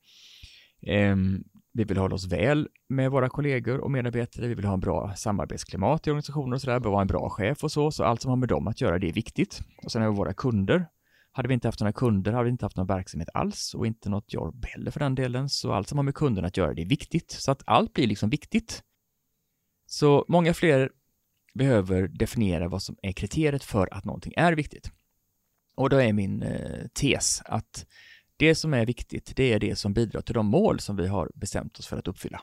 [0.83, 4.49] Ehm, vi vill hålla oss väl med våra kollegor och medarbetare.
[4.49, 7.73] Vi vill ha en bra samarbetsklimat i organisationer och sådär, vara en bra chef och
[7.73, 7.91] så.
[7.91, 9.61] Så allt som har med dem att göra, det är viktigt.
[9.85, 10.87] Och sen har vi våra kunder.
[11.33, 14.09] Hade vi inte haft några kunder hade vi inte haft någon verksamhet alls och inte
[14.09, 15.49] något jobb heller för den delen.
[15.49, 17.31] Så allt som har med kunderna att göra, det är viktigt.
[17.31, 18.83] Så att allt blir liksom viktigt.
[19.93, 20.91] Så många fler
[21.55, 24.91] behöver definiera vad som är kriteriet för att någonting är viktigt.
[25.77, 27.87] Och då är min eh, tes att
[28.37, 31.31] det som är viktigt, det är det som bidrar till de mål som vi har
[31.35, 32.43] bestämt oss för att uppfylla.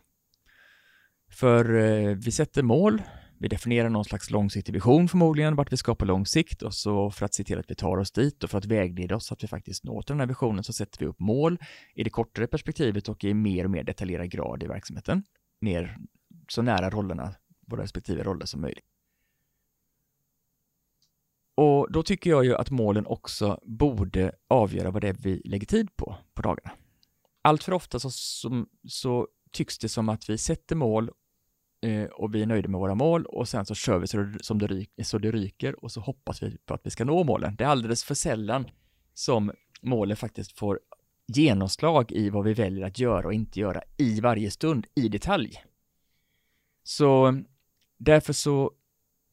[1.32, 3.02] För eh, vi sätter mål,
[3.40, 7.12] vi definierar någon slags långsiktig vision förmodligen, vart vi ska på lång sikt och så
[7.12, 9.34] för att se till att vi tar oss dit och för att vägleda oss så
[9.34, 11.58] att vi faktiskt når till den här visionen så sätter vi upp mål
[11.96, 15.24] i det kortare perspektivet och i mer och mer detaljerad grad i verksamheten.
[15.62, 15.98] Ner
[16.52, 17.36] så nära rollerna,
[17.68, 18.86] våra respektive roller som möjligt.
[21.58, 25.68] Och då tycker jag ju att målen också borde avgöra vad det är vi lägger
[25.68, 26.72] tid på, på dagarna.
[27.42, 31.12] Allt för ofta så, som, så tycks det som att vi sätter mål
[31.82, 34.44] eh, och vi är nöjda med våra mål och sen så kör vi så det,
[34.44, 37.24] som det, ryker, så det ryker och så hoppas vi på att vi ska nå
[37.24, 37.56] målen.
[37.56, 38.68] Det är alldeles för sällan
[39.14, 40.80] som målen faktiskt får
[41.28, 45.64] genomslag i vad vi väljer att göra och inte göra i varje stund, i detalj.
[46.88, 47.42] Så
[47.98, 48.72] därför så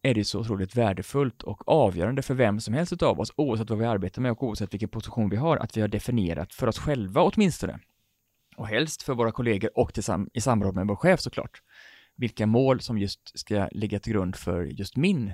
[0.02, 3.78] är det så otroligt värdefullt och avgörande för vem som helst av oss, oavsett vad
[3.78, 6.78] vi arbetar med och oavsett vilken position vi har, att vi har definierat för oss
[6.78, 7.78] själva åtminstone,
[8.56, 9.98] och helst för våra kollegor och
[10.32, 11.62] i samråd med vår chef såklart,
[12.16, 15.32] vilka mål som just ska ligga till grund för just min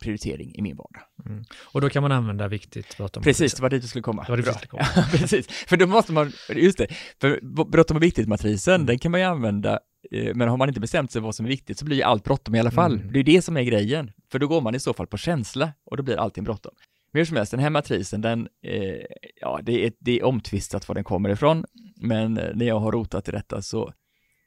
[0.00, 1.02] prioritering i min vardag.
[1.26, 1.44] Mm.
[1.62, 4.22] Och då kan man använda viktigt bråttom Precis, det var dit du skulle komma.
[4.22, 4.86] Det var dit skulle komma.
[5.12, 6.86] precis, för då måste man, just det,
[7.20, 8.86] för bråttom och viktigt-matrisen, mm.
[8.86, 11.50] den kan man ju använda Eh, men har man inte bestämt sig vad som är
[11.50, 12.94] viktigt så blir ju allt bråttom i alla fall.
[12.94, 13.12] Mm.
[13.12, 14.10] Det är det som är grejen.
[14.32, 16.72] För då går man i så fall på känsla och då blir allting bråttom.
[17.12, 19.04] Men hur som helst, den här matrisen, den, eh,
[19.40, 21.64] ja, det är, det är omtvistat var den kommer ifrån.
[21.96, 23.92] Men eh, när jag har rotat i detta så,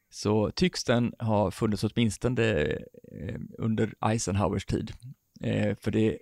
[0.10, 4.92] så tycks den ha funnits åtminstone eh, under Eisenhowers tid.
[5.46, 6.18] Eh, för det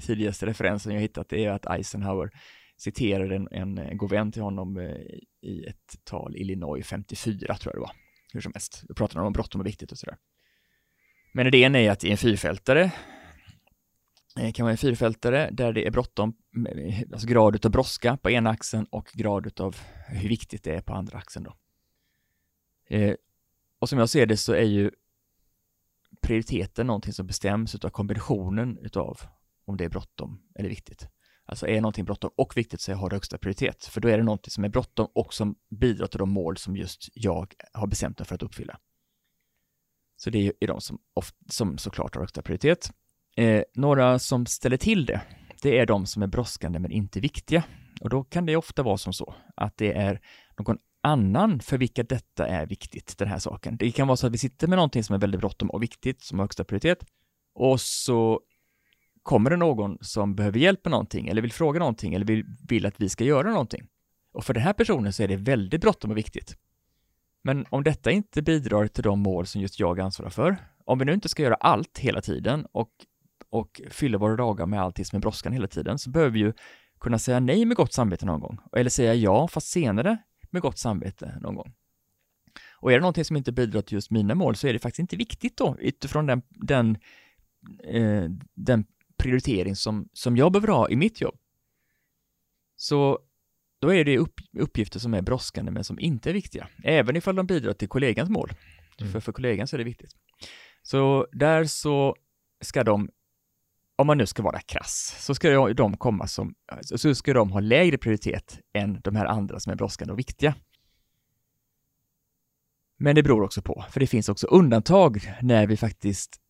[0.00, 2.30] tidigaste referensen jag hittat är att Eisenhower
[2.76, 4.96] citerade en, en eh, god vän till honom eh,
[5.42, 7.92] i ett tal i Illinois 54 tror jag det var
[8.32, 8.82] hur som helst.
[8.88, 10.16] Då pratade de om bråttom och viktigt och sådär.
[11.32, 12.92] Men idén är att i en fyrfältare
[14.40, 16.34] eh, kan vara en fyrfältare där det är bråttom,
[16.68, 19.76] eh, alltså grad utav brådska på ena axeln och grad utav
[20.08, 21.56] hur viktigt det är på andra axeln då.
[22.96, 23.14] Eh,
[23.78, 24.90] och som jag ser det så är ju
[26.24, 29.20] prioriteten någonting som bestäms utav kombinationen utav
[29.66, 31.08] om det är bråttom eller viktigt.
[31.46, 33.84] Alltså är någonting bråttom och viktigt så jag har det högsta prioritet.
[33.84, 36.76] För då är det någonting som är bråttom och som bidrar till de mål som
[36.76, 38.78] just jag har bestämt mig för att uppfylla.
[40.16, 42.90] Så det är de som, ofta, som såklart har högsta prioritet.
[43.36, 45.20] Eh, några som ställer till det,
[45.62, 47.64] det är de som är brådskande men inte viktiga.
[48.00, 50.20] Och då kan det ofta vara som så att det är
[50.58, 53.76] någon annan för vilka detta är viktigt, den här saken.
[53.76, 56.22] Det kan vara så att vi sitter med någonting som är väldigt bråttom och viktigt,
[56.22, 57.04] som har högsta prioritet,
[57.54, 58.40] och så
[59.22, 62.86] kommer det någon som behöver hjälp med någonting eller vill fråga någonting eller vill, vill
[62.86, 63.86] att vi ska göra någonting.
[64.32, 66.56] Och för den här personen så är det väldigt bråttom och viktigt.
[67.44, 71.04] Men om detta inte bidrar till de mål som just jag ansvarar för, om vi
[71.04, 72.90] nu inte ska göra allt hela tiden och,
[73.50, 76.52] och fylla våra dagar med allting som är brådskan hela tiden, så behöver vi ju
[77.00, 80.18] kunna säga nej med gott samvete någon gång, eller säga ja fast senare
[80.54, 81.72] med gott samvete någon gång.
[82.70, 84.98] Och är det någonting som inte bidrar till just mina mål så är det faktiskt
[84.98, 86.98] inte viktigt då utifrån den, den,
[87.84, 88.84] eh, den
[89.16, 91.38] prioritering som, som jag behöver ha i mitt jobb.
[92.76, 93.18] Så
[93.78, 97.36] då är det upp, uppgifter som är brådskande men som inte är viktiga, även ifall
[97.36, 98.52] de bidrar till kollegans mål.
[99.00, 99.12] Mm.
[99.12, 100.10] För för kollegan så är det viktigt.
[100.82, 102.16] Så där så
[102.60, 103.10] ska de,
[103.96, 107.60] om man nu ska vara krass, så ska de komma som, så ska de ha
[107.60, 110.54] lägre prioritet än de här andra som är brådskande och viktiga.
[112.96, 116.40] Men det beror också på, för det finns också undantag när vi faktiskt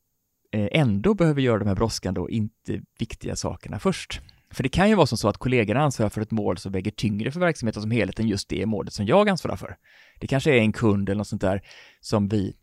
[0.52, 4.20] eh, ändå behöver göra de här brådskande och inte viktiga sakerna först.
[4.50, 6.90] För det kan ju vara som så att kollegorna ansvarar för ett mål som väger
[6.90, 9.76] tyngre för verksamheten som helhet än just det målet som jag ansvarar för.
[10.20, 11.62] Det kanske är en kund eller något sånt där
[12.00, 12.57] som vi,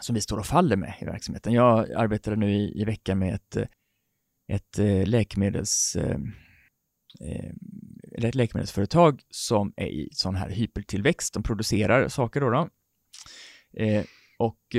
[0.00, 1.52] som vi står och faller med i verksamheten.
[1.52, 3.64] Jag arbetade nu i, i veckan med ett, eh,
[4.48, 6.18] ett eh, läkemedels eh,
[8.12, 11.34] ett läkemedelsföretag som är i sån här hypertillväxt.
[11.34, 12.50] De producerar saker då.
[12.50, 12.68] då.
[14.38, 14.76] och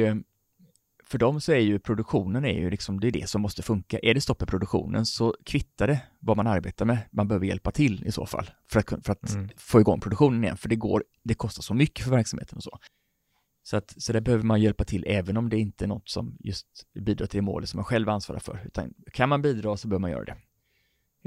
[1.09, 3.99] för dem så är ju produktionen är ju liksom, det är det som måste funka.
[3.99, 6.97] Är det stopp i produktionen så kvittar det vad man arbetar med.
[7.11, 9.49] Man behöver hjälpa till i så fall för att, för att mm.
[9.57, 12.79] få igång produktionen igen, för det går, det kostar så mycket för verksamheten och så.
[13.69, 16.37] Så, att, så där behöver man hjälpa till även om det inte är något som
[16.39, 16.67] just
[16.99, 20.11] bidrar till målet som man själv ansvarar för, utan kan man bidra så bör man
[20.11, 20.35] göra det.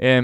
[0.07, 0.23] Eh,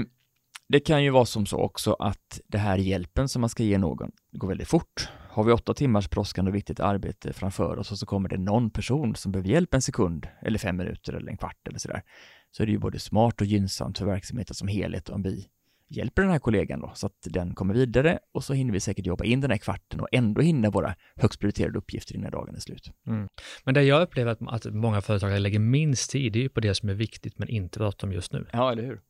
[0.68, 3.78] det kan ju vara som så också att det här hjälpen som man ska ge
[3.78, 5.08] någon går väldigt fort.
[5.30, 8.70] Har vi åtta timmars brådskande och viktigt arbete framför oss och så kommer det någon
[8.70, 12.02] person som behöver hjälp en sekund eller fem minuter eller en kvart eller sådär,
[12.50, 15.46] så är det ju både smart och gynnsamt för verksamheten som helhet om vi
[15.90, 19.06] hjälper den här kollegan då, så att den kommer vidare och så hinner vi säkert
[19.06, 22.60] jobba in den här kvarten och ändå hinna våra högst prioriterade uppgifter innan dagen är
[22.60, 22.90] slut.
[23.06, 23.28] Mm.
[23.64, 26.60] Men det jag upplever att, att många företagare lägger minst tid, det är ju på
[26.60, 28.46] det som är viktigt men inte bråttom just nu.
[28.52, 29.00] Ja, eller hur?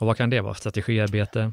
[0.00, 0.54] Och vad kan det vara?
[0.54, 1.52] Strategiarbete?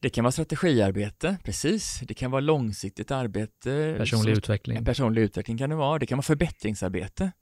[0.00, 2.00] Det kan vara strategiarbete, precis.
[2.02, 3.94] Det kan vara långsiktigt arbete.
[3.98, 4.84] Personlig utveckling.
[4.84, 5.98] Personlig utveckling kan det vara.
[5.98, 7.32] Det kan vara förbättringsarbete.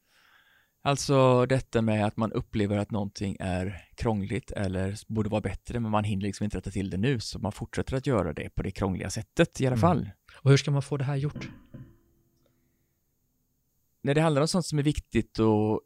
[0.86, 5.90] Alltså detta med att man upplever att någonting är krångligt eller borde vara bättre, men
[5.90, 8.62] man hinner liksom inte rätta till det nu, så man fortsätter att göra det på
[8.62, 9.80] det krångliga sättet i alla mm.
[9.80, 10.10] fall.
[10.42, 11.48] Och hur ska man få det här gjort?
[14.02, 15.80] När det handlar om sånt som är viktigt och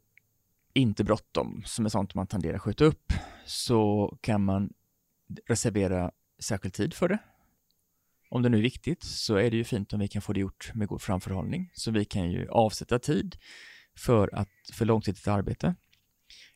[0.74, 3.12] inte bråttom, som är sånt man tenderar att skjuta upp,
[3.46, 4.72] så kan man
[5.48, 7.18] reservera särskild tid för det.
[8.28, 10.40] Om det nu är viktigt så är det ju fint om vi kan få det
[10.40, 13.36] gjort med god framförhållning, så vi kan ju avsätta tid
[13.98, 15.74] för, att, för långsiktigt arbete.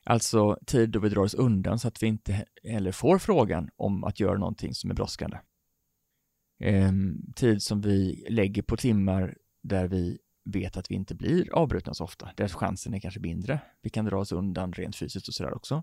[0.05, 4.05] Alltså tid då vi drar oss undan så att vi inte heller får frågan om
[4.05, 5.39] att göra någonting som är brådskande.
[6.61, 11.95] Ehm, tid som vi lägger på timmar där vi vet att vi inte blir avbrutna
[11.95, 13.61] så ofta, där chansen är kanske mindre.
[13.83, 15.83] Vi kan dra oss undan rent fysiskt och sådär också.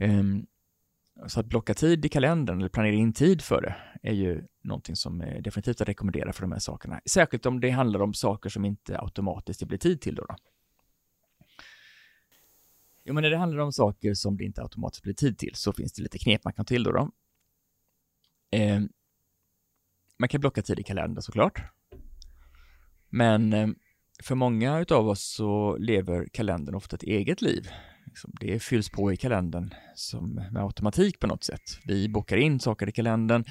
[0.00, 0.46] Ehm,
[1.26, 3.76] så att blocka tid i kalendern eller planera in tid för det
[4.08, 7.00] är ju någonting som är definitivt att rekommendera för de här sakerna.
[7.06, 10.24] Särskilt om det handlar om saker som inte automatiskt det blir tid till då.
[10.24, 10.36] då.
[13.04, 15.72] Jo, men när det handlar om saker som det inte automatiskt blir tid till så
[15.72, 16.92] finns det lite knep man kan till då.
[16.92, 17.10] då.
[18.50, 18.80] Eh,
[20.18, 21.62] man kan blocka tid i kalendern såklart.
[23.08, 23.68] Men eh,
[24.22, 27.68] för många av oss så lever kalendern ofta ett eget liv.
[28.14, 31.60] Liksom, det fylls på i kalendern som med automatik på något sätt.
[31.84, 33.44] Vi bokar in saker i kalendern,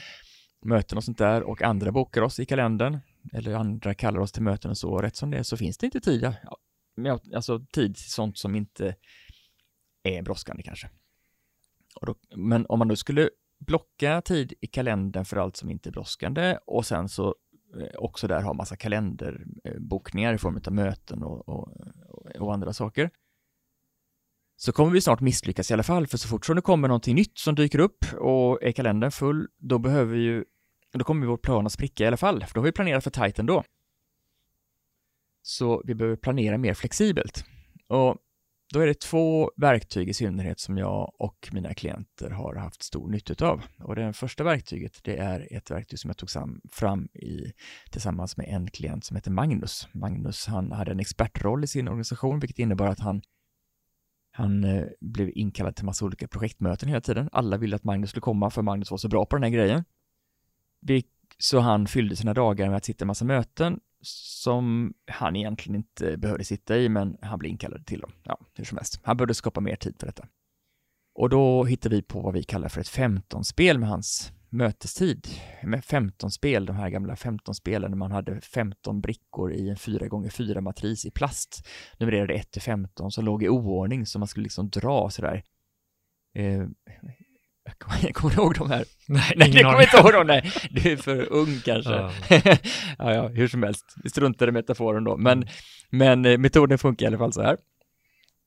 [0.66, 3.00] möten och sånt där och andra bokar oss i kalendern
[3.34, 4.98] eller andra kallar oss till möten och så.
[4.98, 6.34] Rätt som det är så finns det inte tid,
[7.36, 8.96] alltså tid till sånt som inte
[10.04, 10.90] är brådskande kanske.
[12.02, 15.92] Då, men om man då skulle blocka tid i kalendern för allt som inte är
[15.92, 17.36] brådskande och sen så
[17.80, 21.70] eh, också där ha massa kalenderbokningar i form av möten och, och,
[22.40, 23.10] och, andra saker.
[24.56, 27.16] Så kommer vi snart misslyckas i alla fall, för så fort som det kommer någonting
[27.16, 30.46] nytt som dyker upp och är kalendern full, då behöver vi ju,
[30.94, 33.12] då kommer vår plan att spricka i alla fall, för då har vi planerat för
[33.12, 33.64] tajt ändå.
[35.42, 37.46] Så vi behöver planera mer flexibelt.
[37.88, 38.18] Och
[38.74, 43.10] då är det två verktyg i synnerhet som jag och mina klienter har haft stor
[43.10, 43.64] nytta av.
[43.80, 46.30] Och det första verktyget, det är ett verktyg som jag tog
[46.72, 47.52] fram i,
[47.92, 49.88] tillsammans med en klient som heter Magnus.
[49.92, 53.22] Magnus, han hade en expertroll i sin organisation, vilket innebar att han
[54.36, 57.30] han eh, blev inkallad till massa olika projektmöten hela tiden.
[57.32, 59.84] Alla ville att Magnus skulle komma, för Magnus var så bra på den här grejen.
[61.38, 66.18] Så han fyllde sina dagar med att sitta i massa möten som han egentligen inte
[66.18, 68.12] behövde sitta i, men han blev inkallad till dem.
[68.24, 69.00] Ja, hur som helst.
[69.04, 70.28] Han började skapa mer tid för detta.
[71.16, 75.28] Och då hittade vi på vad vi kallar för ett 15-spel med hans mötestid.
[75.64, 79.76] Med 15 spel, de här gamla 15 spelen när man hade 15 brickor i en
[79.76, 81.68] 4x4 matris i plast.
[82.00, 85.44] Numrerade 1 till 15 som låg i oordning så man skulle liksom dra sådär.
[86.36, 86.64] Eh,
[88.02, 88.86] jag kommer ihåg de här?
[89.08, 90.52] Nej, nej det kommer inte ihåg dem, nej.
[90.72, 91.92] Du är för ung kanske.
[91.92, 92.12] Ja.
[92.98, 93.96] ja, ja, hur som helst.
[94.04, 95.18] Vi struntar i metaforen då.
[95.18, 95.48] Men,
[95.90, 97.58] men eh, metoden funkar i alla fall så här.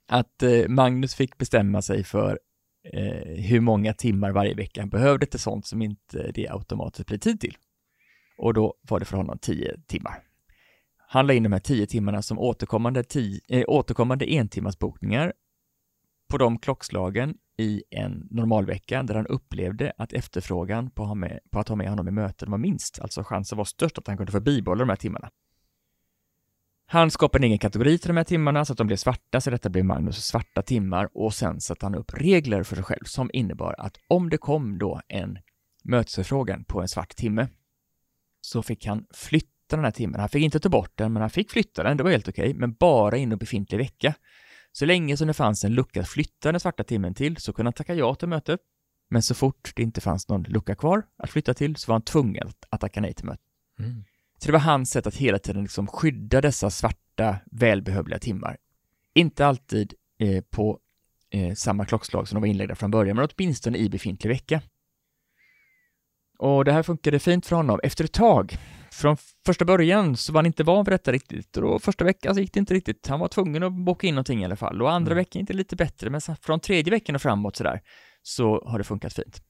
[0.09, 2.39] Att eh, Magnus fick bestämma sig för
[2.93, 7.19] Eh, hur många timmar varje vecka han behövde till sånt som inte det automatiskt blir
[7.19, 7.57] tid till.
[8.39, 10.23] Och då var det för honom 10 timmar.
[11.09, 15.33] Han la in de här 10 timmarna som återkommande, tio, eh, återkommande entimmarsbokningar
[16.31, 21.69] på de klockslagen i en normalvecka där han upplevde att efterfrågan på, med, på, att
[21.69, 24.41] ha med honom i möten var minst, alltså chansen var störst att han kunde få
[24.41, 25.31] bibehålla de här timmarna.
[26.89, 29.51] Han skapade en egen kategori till de här timmarna så att de blev svarta, så
[29.51, 33.31] detta blev Magnus svarta timmar och sen satte han upp regler för sig själv som
[33.33, 35.39] innebar att om det kom då en
[35.85, 37.49] mötesförfrågan på en svart timme
[38.41, 40.21] så fick han flytta den här timmen.
[40.21, 42.55] Han fick inte ta bort den, men han fick flytta den, det var helt okej,
[42.55, 44.15] men bara inom befintlig vecka.
[44.73, 47.67] Så länge som det fanns en lucka att flytta den svarta timmen till så kunde
[47.67, 48.61] han tacka ja till mötet.
[49.11, 52.03] Men så fort det inte fanns någon lucka kvar att flytta till så var han
[52.03, 53.47] tvungen att tacka nej till mötet.
[53.79, 54.05] Mm.
[54.47, 58.57] Så det var hans sätt att hela tiden liksom skydda dessa svarta, välbehövliga timmar.
[59.15, 60.79] Inte alltid eh, på
[61.31, 64.63] eh, samma klockslag som de var inlagda från början, men åtminstone i befintlig vecka.
[66.39, 68.57] Och det här funkade fint för honom efter ett tag.
[68.93, 72.35] Från första början så var han inte van vid detta riktigt och då första veckan
[72.35, 73.07] så gick det inte riktigt.
[73.07, 75.21] Han var tvungen att boka in någonting i alla fall och andra mm.
[75.21, 77.81] veckan gick det lite bättre, men från tredje veckan och framåt sådär
[78.23, 79.43] så har det funkat fint.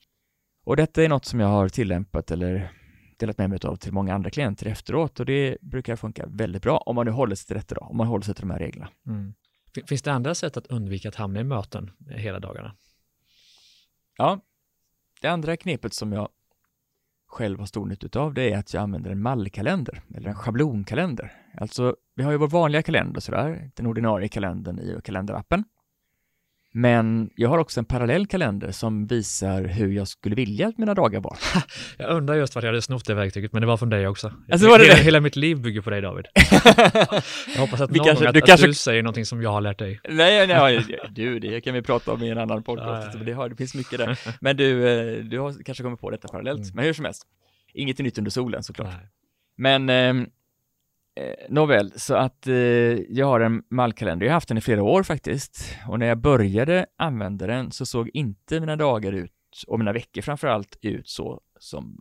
[0.64, 2.72] Och detta är något som jag har tillämpat eller
[3.16, 6.76] delat med mig av till många andra klienter efteråt och det brukar funka väldigt bra
[6.78, 8.58] om man nu håller sig till detta då, om man håller sig till de här
[8.58, 8.88] reglerna.
[9.06, 9.34] Mm.
[9.86, 12.76] Finns det andra sätt att undvika att hamna i möten hela dagarna?
[14.16, 14.40] Ja,
[15.20, 16.28] det andra knepet som jag
[17.26, 21.32] själv har stor nytta av det är att jag använder en mallkalender eller en schablonkalender.
[21.54, 25.64] Alltså, vi har ju vår vanliga kalender sådär, den ordinarie kalendern i kalenderappen.
[26.78, 30.94] Men jag har också en parallell kalender som visar hur jag skulle vilja att mina
[30.94, 31.38] dagar var.
[31.98, 34.32] jag undrar just vart jag hade snott det verktyget, men det var från dig också.
[34.52, 36.26] Alltså var det hela, hela mitt liv bygger på dig, David.
[37.54, 38.66] jag hoppas att vi någon kanske, gång att, du, att kanske...
[38.66, 40.00] du säger någonting som jag har lärt dig.
[40.08, 43.18] Nej, nej, du, det kan vi prata om i en annan podcast.
[43.26, 44.18] Det, har, det finns mycket där.
[44.40, 46.62] Men du, eh, du har kanske kommit på detta parallellt.
[46.62, 46.72] Mm.
[46.74, 47.22] Men hur som helst,
[47.74, 48.88] inget är nytt under solen såklart.
[48.88, 49.08] Nej.
[49.56, 50.26] Men Eh,
[51.16, 54.26] Eh, nåväl, så att eh, jag har en mallkalender.
[54.26, 55.76] Jag har haft den i flera år faktiskt.
[55.88, 59.32] Och när jag började använda den så såg inte mina dagar ut,
[59.66, 62.00] och mina veckor framför allt, ut så som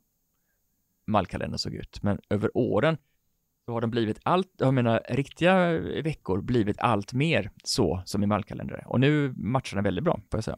[1.07, 2.03] mallkalendern såg ut.
[2.03, 2.97] Men över åren
[3.65, 8.27] så har den blivit allt, har mina riktiga veckor blivit allt mer så som i
[8.27, 8.81] mallkalendern.
[8.85, 10.57] Och nu matchar den väldigt bra, får jag säga.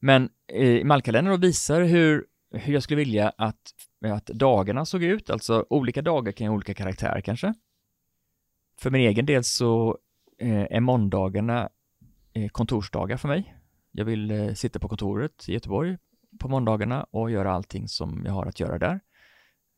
[0.00, 5.66] Men eh, mallkalendern visar hur hur jag skulle vilja att, att dagarna såg ut, alltså
[5.70, 7.54] olika dagar kan ha olika karaktär kanske.
[8.80, 9.98] För min egen del så
[10.38, 11.68] eh, är måndagarna
[12.32, 13.54] eh, kontorsdagar för mig.
[13.90, 15.96] Jag vill eh, sitta på kontoret i Göteborg
[16.38, 19.00] på måndagarna och göra allting som jag har att göra där.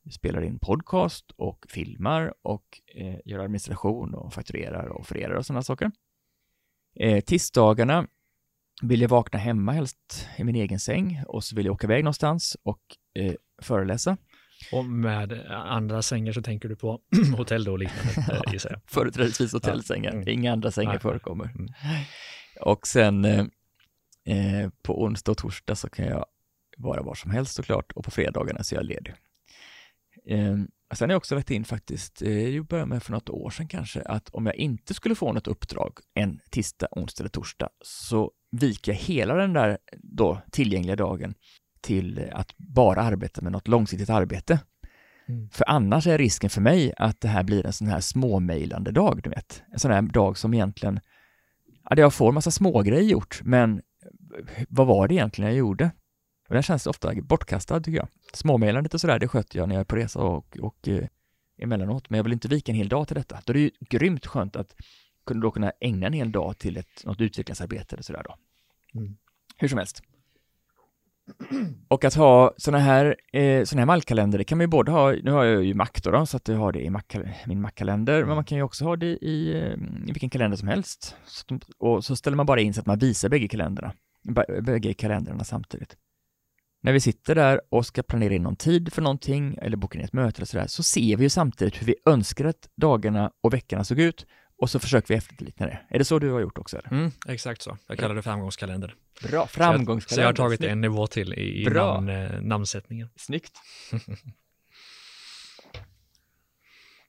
[0.03, 5.47] Jag spelar in podcast och filmar och eh, gör administration och fakturerar och offererar och
[5.47, 5.91] sådana saker.
[6.95, 8.07] Eh, tisdagarna
[8.83, 12.05] vill jag vakna hemma helst i min egen säng och så vill jag åka iväg
[12.05, 12.81] någonstans och
[13.19, 14.17] eh, föreläsa.
[14.73, 17.01] Och med andra sängar så tänker du på
[17.37, 18.81] hotell då och liknande gissar jag.
[18.87, 20.29] Företrädesvis hotellsängar, mm.
[20.29, 21.01] inga andra sängar Nej.
[21.01, 21.45] förekommer.
[21.45, 21.69] Mm.
[22.61, 23.47] Och sen eh,
[24.25, 26.27] eh, på onsdag och torsdag så kan jag
[26.77, 29.15] vara var som helst såklart och på fredagarna så är jag ledig.
[30.27, 30.57] Eh,
[30.95, 33.69] sen har jag också lagt in faktiskt, eh, jag började med för något år sedan
[33.69, 38.33] kanske, att om jag inte skulle få något uppdrag en tisdag, onsdag eller torsdag så
[38.51, 41.35] viker jag hela den där då tillgängliga dagen
[41.81, 44.61] till att bara arbeta med något långsiktigt arbete.
[45.29, 45.49] Mm.
[45.51, 49.21] För annars är risken för mig att det här blir en sån här småmejlande dag,
[49.23, 49.63] du vet.
[49.73, 51.01] En sån här dag som egentligen,
[51.91, 53.83] ja, jag får en massa smågrejer gjort, men
[54.69, 55.91] vad var det egentligen jag gjorde?
[56.49, 58.09] Och den känns ofta bortkastad tycker jag.
[58.33, 61.07] Småmejlandet och sådär, det sköter jag när jag är på resa och, och eh,
[61.63, 63.41] emellanåt, men jag vill inte vika en hel dag till detta.
[63.45, 64.75] Då är det ju grymt skönt att
[65.31, 68.35] kunde då kunna ägna en hel dag till ett, något utvecklingsarbete eller sådär då.
[69.01, 69.17] Mm.
[69.57, 70.03] Hur som helst.
[71.89, 75.13] Och att ha sådana här, eh, såna här mallkalender, det kan man ju både ha,
[75.13, 77.03] nu har jag ju Mac då, då så att jag har det i Mac,
[77.47, 79.73] min Mac-kalender, men man kan ju också ha det i, eh,
[80.09, 81.17] i vilken kalender som helst.
[81.25, 83.93] Så, och så ställer man bara in så att man visar bägge kalendrarna,
[84.63, 85.97] bägge kalendrarna samtidigt.
[86.83, 90.05] När vi sitter där och ska planera in någon tid för någonting eller boka in
[90.05, 93.55] ett möte eller sådär, så ser vi ju samtidigt hur vi önskar att dagarna och
[93.55, 94.27] veckorna såg ut
[94.61, 95.81] och så försöker vi efterlikna det.
[95.89, 96.81] Är det så du har gjort också?
[96.91, 97.79] Mm, exakt så.
[97.87, 98.95] Jag kallar det framgångskalender.
[99.23, 100.01] Bra, framgångskalender.
[100.01, 100.73] Så jag, så jag har tagit Snyggt.
[100.73, 103.09] en nivå till i, i namn, eh, namnsättningen.
[103.17, 103.53] Snyggt.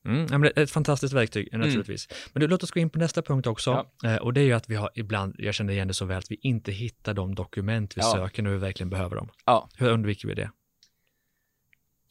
[0.05, 1.67] Mm, ett fantastiskt verktyg mm.
[1.67, 2.07] naturligtvis.
[2.07, 2.17] Mm.
[2.33, 3.85] Men du, låt oss gå in på nästa punkt också.
[4.01, 4.09] Ja.
[4.09, 6.17] Eh, och det är ju att vi har ibland, jag känner igen det så väl,
[6.17, 8.11] att vi inte hittar de dokument vi ja.
[8.11, 9.29] söker när vi verkligen behöver dem.
[9.45, 9.69] Ja.
[9.75, 10.51] Hur undviker vi det?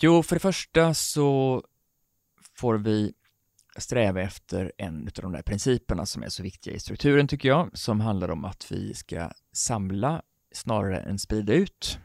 [0.01, 1.63] Jo, för det första så
[2.57, 3.13] får vi
[3.81, 7.71] sträva efter en av de där principerna som är så viktiga i strukturen tycker jag,
[7.73, 11.99] som handlar om att vi ska samla snarare än sprida ut.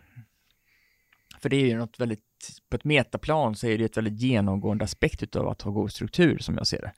[1.40, 4.84] För det är ju något väldigt, på ett metaplan så är det ett väldigt genomgående
[4.86, 6.94] aspekt av att ha god struktur som jag ser det.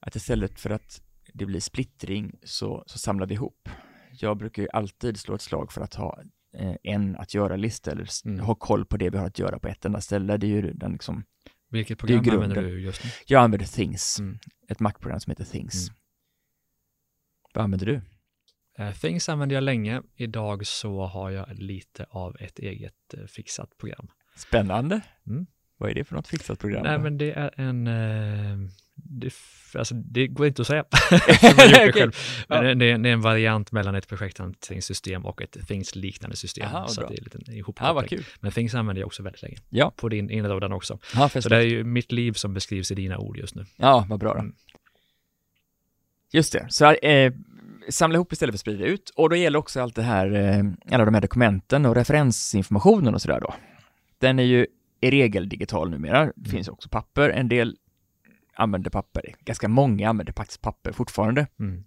[0.00, 1.02] Att istället för att
[1.32, 3.68] det blir splittring så, så samlar vi ihop.
[4.12, 6.22] Jag brukar ju alltid slå ett slag för att ha
[6.56, 8.40] eh, en att göra-lista eller mm.
[8.40, 10.36] ha koll på det vi har att göra på ett enda ställe.
[10.36, 11.24] Det är ju den liksom
[11.70, 13.10] vilket program använder du just nu?
[13.26, 14.38] Jag använder Things, mm.
[14.68, 15.88] ett Mac-program som heter Things.
[15.88, 15.96] Mm.
[17.54, 18.00] Vad använder du?
[18.84, 20.02] Uh, Things använder jag länge.
[20.16, 24.08] Idag så har jag lite av ett eget uh, fixat program.
[24.36, 25.00] Spännande.
[25.26, 25.46] Mm.
[25.80, 26.82] Vad är det för något fixat program?
[26.82, 27.86] Nej, men det är en...
[27.86, 29.34] Eh, det,
[29.74, 30.84] alltså, det går inte att säga.
[31.88, 32.10] okay.
[32.48, 32.74] Men ja.
[32.74, 36.66] det, är, det, är, en variant mellan ett projekthanteringssystem och ett Things-liknande system.
[36.66, 38.20] Aha, så det är lite ihopkoppling.
[38.20, 39.56] Ja, men Things använder jag också väldigt länge.
[39.68, 39.92] Ja.
[39.96, 40.98] På din inrådan också.
[41.14, 43.64] Ja, så det är ju mitt liv som beskrivs i dina ord just nu.
[43.76, 44.40] Ja, vad bra då.
[44.40, 44.54] Mm.
[46.32, 47.32] Just det, så eh,
[47.88, 49.10] samla ihop istället för att sprida ut.
[49.16, 53.22] Och då gäller också allt det här, eh, alla de här dokumenten och referensinformationen och
[53.22, 53.54] sådär då.
[54.18, 54.66] Den är ju
[55.00, 56.24] i regel digital numera.
[56.24, 56.50] Det mm.
[56.50, 57.30] finns också papper.
[57.30, 57.76] En del
[58.54, 59.34] använder papper.
[59.44, 61.46] Ganska många använder faktiskt papper fortfarande.
[61.60, 61.84] Mm.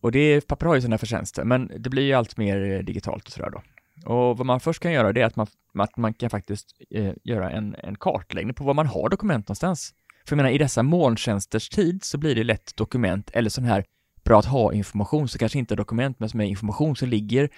[0.00, 3.26] Och det, papper har ju sina förtjänster, men det blir ju allt mer eh, digitalt
[3.26, 3.62] och sådär då.
[4.04, 7.12] Och vad man först kan göra det är att man, att man kan faktiskt eh,
[7.24, 9.94] göra en, en kartläggning på var man har dokument någonstans.
[10.26, 13.84] För jag menar, i dessa molntjänsters tid så blir det lätt dokument eller sån här
[14.24, 17.48] bra att ha information, så kanske inte dokument, men som är information som ligger,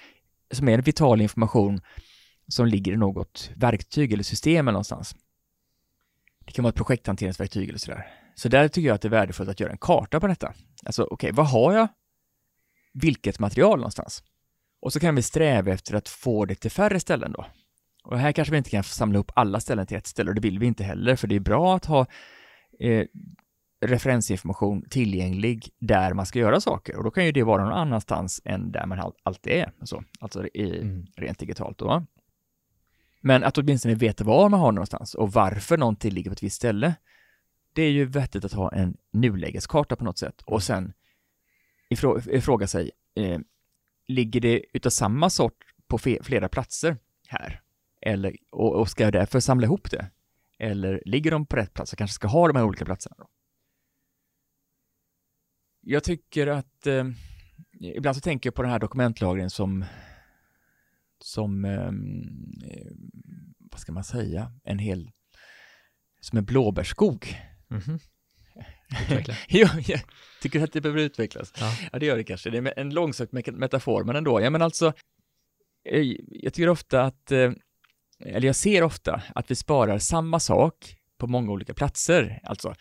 [0.51, 1.81] som är vital information
[2.47, 5.15] som ligger i något verktyg eller system eller någonstans.
[6.45, 8.07] Det kan vara ett projekthanteringsverktyg eller sådär.
[8.35, 10.53] Så där tycker jag att det är värdefullt att göra en karta på detta.
[10.85, 11.87] Alltså, okej, okay, vad har jag?
[12.93, 14.23] Vilket material någonstans?
[14.81, 17.45] Och så kan vi sträva efter att få det till färre ställen då.
[18.03, 20.41] Och här kanske vi inte kan samla upp alla ställen till ett ställe och det
[20.41, 22.05] vill vi inte heller, för det är bra att ha
[22.79, 23.05] eh,
[23.85, 28.41] referensinformation tillgänglig där man ska göra saker och då kan ju det vara någon annanstans
[28.45, 31.05] än där man alltid är, så, alltså i, mm.
[31.15, 32.05] rent digitalt då.
[33.27, 36.55] Men att åtminstone veta var man har någonstans och varför någonting ligger på ett visst
[36.55, 36.95] ställe.
[37.73, 40.93] Det är ju vettigt att ha en nulägeskarta på något sätt och sen
[41.89, 43.39] ifrå ifråga sig, eh,
[44.07, 46.97] ligger det utav samma sort på flera platser
[47.27, 47.61] här?
[48.01, 50.11] Eller, och, och ska jag därför samla ihop det?
[50.59, 51.91] Eller ligger de på rätt plats?
[51.91, 53.27] Jag kanske ska ha de här olika platserna då?
[55.81, 57.05] Jag tycker att eh,
[57.79, 59.85] ibland så tänker jag på den här dokumentlagringen som
[61.25, 62.91] som, ehm, eh,
[63.71, 65.11] vad ska man säga, en hel,
[66.21, 67.35] som en blåbärsskog.
[67.69, 67.99] Mm -hmm.
[69.47, 70.01] ja, jag
[70.41, 71.53] tycker att det behöver utvecklas.
[71.59, 71.73] Ja.
[71.91, 72.49] ja, det gör det kanske.
[72.49, 74.41] Det är en långsökt metafor, men ändå.
[74.41, 74.93] Ja, men alltså,
[75.89, 77.51] eh, jag tycker ofta att, eh,
[78.19, 82.39] eller jag ser ofta att vi sparar samma sak på många olika platser.
[82.43, 82.75] Alltså,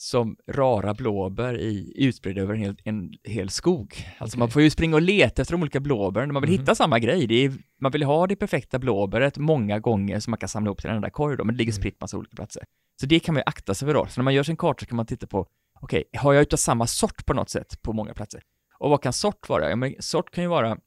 [0.00, 3.94] som rara blåbär i, utspridda över en hel, en hel skog.
[4.18, 4.38] Alltså okay.
[4.38, 6.60] man får ju springa och leta efter de olika blåbären, man vill mm.
[6.60, 7.44] hitta samma grej.
[7.44, 10.90] Är, man vill ha det perfekta blåbäret många gånger som man kan samla ihop till
[10.90, 11.80] en enda korg då, men det ligger mm.
[11.80, 12.62] spritt massa olika platser.
[13.00, 14.06] Så det kan man ju akta sig för då.
[14.06, 15.46] Så när man gör sin karta så kan man titta på,
[15.80, 18.42] okej, okay, har jag utav samma sort på något sätt på många platser?
[18.78, 19.70] Och vad kan sort vara?
[19.70, 20.78] Ja, men sort kan ju vara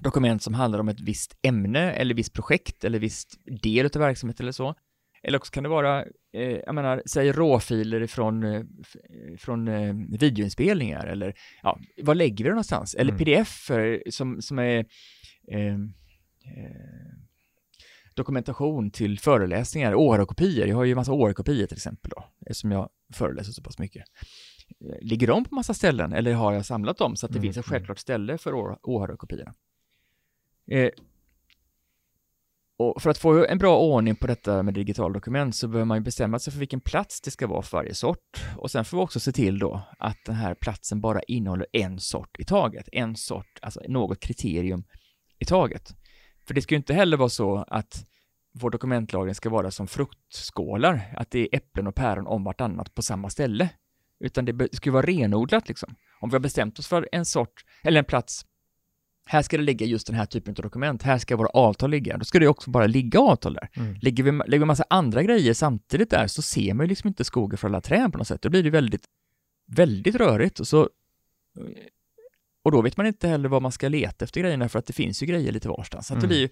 [0.00, 4.44] dokument som handlar om ett visst ämne eller visst projekt eller visst del av verksamheten
[4.44, 4.74] eller så.
[5.22, 8.62] Eller också kan det vara, eh, jag menar, säg råfiler från, eh,
[9.38, 12.94] från eh, videoinspelningar eller ja, var lägger vi det någonstans?
[12.94, 13.18] Eller mm.
[13.18, 13.70] pdf
[14.10, 14.78] som, som är
[15.48, 17.08] eh, eh,
[18.14, 20.66] dokumentation till föreläsningar, åhörarkopior.
[20.66, 24.04] Jag har ju massa åhörarkopior till exempel då, eftersom jag föreläser så pass mycket.
[25.00, 27.42] Ligger de på massa ställen eller har jag samlat dem så att det mm.
[27.42, 27.74] finns ett mm.
[27.74, 29.54] självklart ställe för åhörarkopiorna?
[30.70, 30.90] Eh,
[32.78, 35.98] och för att få en bra ordning på detta med digitala dokument så behöver man
[35.98, 38.44] ju bestämma sig för vilken plats det ska vara för varje sort.
[38.56, 42.00] Och sen får vi också se till då att den här platsen bara innehåller en
[42.00, 42.88] sort i taget.
[42.92, 44.84] En sort, alltså något kriterium
[45.38, 45.94] i taget.
[46.46, 48.04] För det ska ju inte heller vara så att
[48.52, 53.02] vår dokumentlagring ska vara som fruktskålar, att det är äpplen och päron om vartannat på
[53.02, 53.70] samma ställe.
[54.20, 55.94] Utan det ska ju vara renodlat liksom.
[56.20, 58.44] Om vi har bestämt oss för en sort, eller en plats
[59.30, 62.16] här ska det ligga just den här typen av dokument, här ska våra avtal ligga.
[62.16, 63.68] Då ska det också bara ligga avtal där.
[63.74, 63.96] Mm.
[64.02, 67.24] Lägger, vi, lägger vi massa andra grejer samtidigt där så ser man ju liksom inte
[67.24, 68.42] skogen för alla träd på något sätt.
[68.42, 69.04] Då blir det väldigt,
[69.66, 70.88] väldigt rörigt och så
[72.68, 74.92] och då vet man inte heller vad man ska leta efter grejerna för att det
[74.92, 76.06] finns ju grejer lite varstans.
[76.06, 76.28] Så, att mm.
[76.28, 76.50] det blir,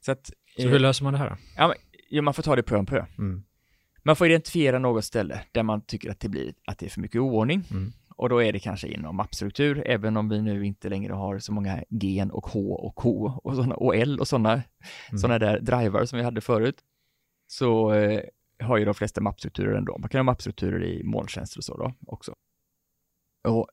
[0.00, 1.36] så, att, så hur eh, löser man det här då?
[1.56, 1.74] Ja,
[2.10, 3.04] men, man får ta det pö om pö.
[3.18, 3.42] Mm.
[4.02, 7.00] Man får identifiera något ställe där man tycker att det blir, att det är för
[7.00, 7.64] mycket oordning.
[7.70, 7.92] Mm.
[8.16, 11.52] Och då är det kanske inom mappstruktur, även om vi nu inte längre har så
[11.52, 15.18] många gen och H och K och, såna, och L och sådana mm.
[15.18, 16.76] såna där driver som vi hade förut.
[17.46, 18.20] Så eh,
[18.60, 19.98] har ju de flesta mappstrukturer ändå.
[19.98, 22.34] Man kan ha mappstrukturer i molntjänster och så då också.
[23.48, 23.66] Och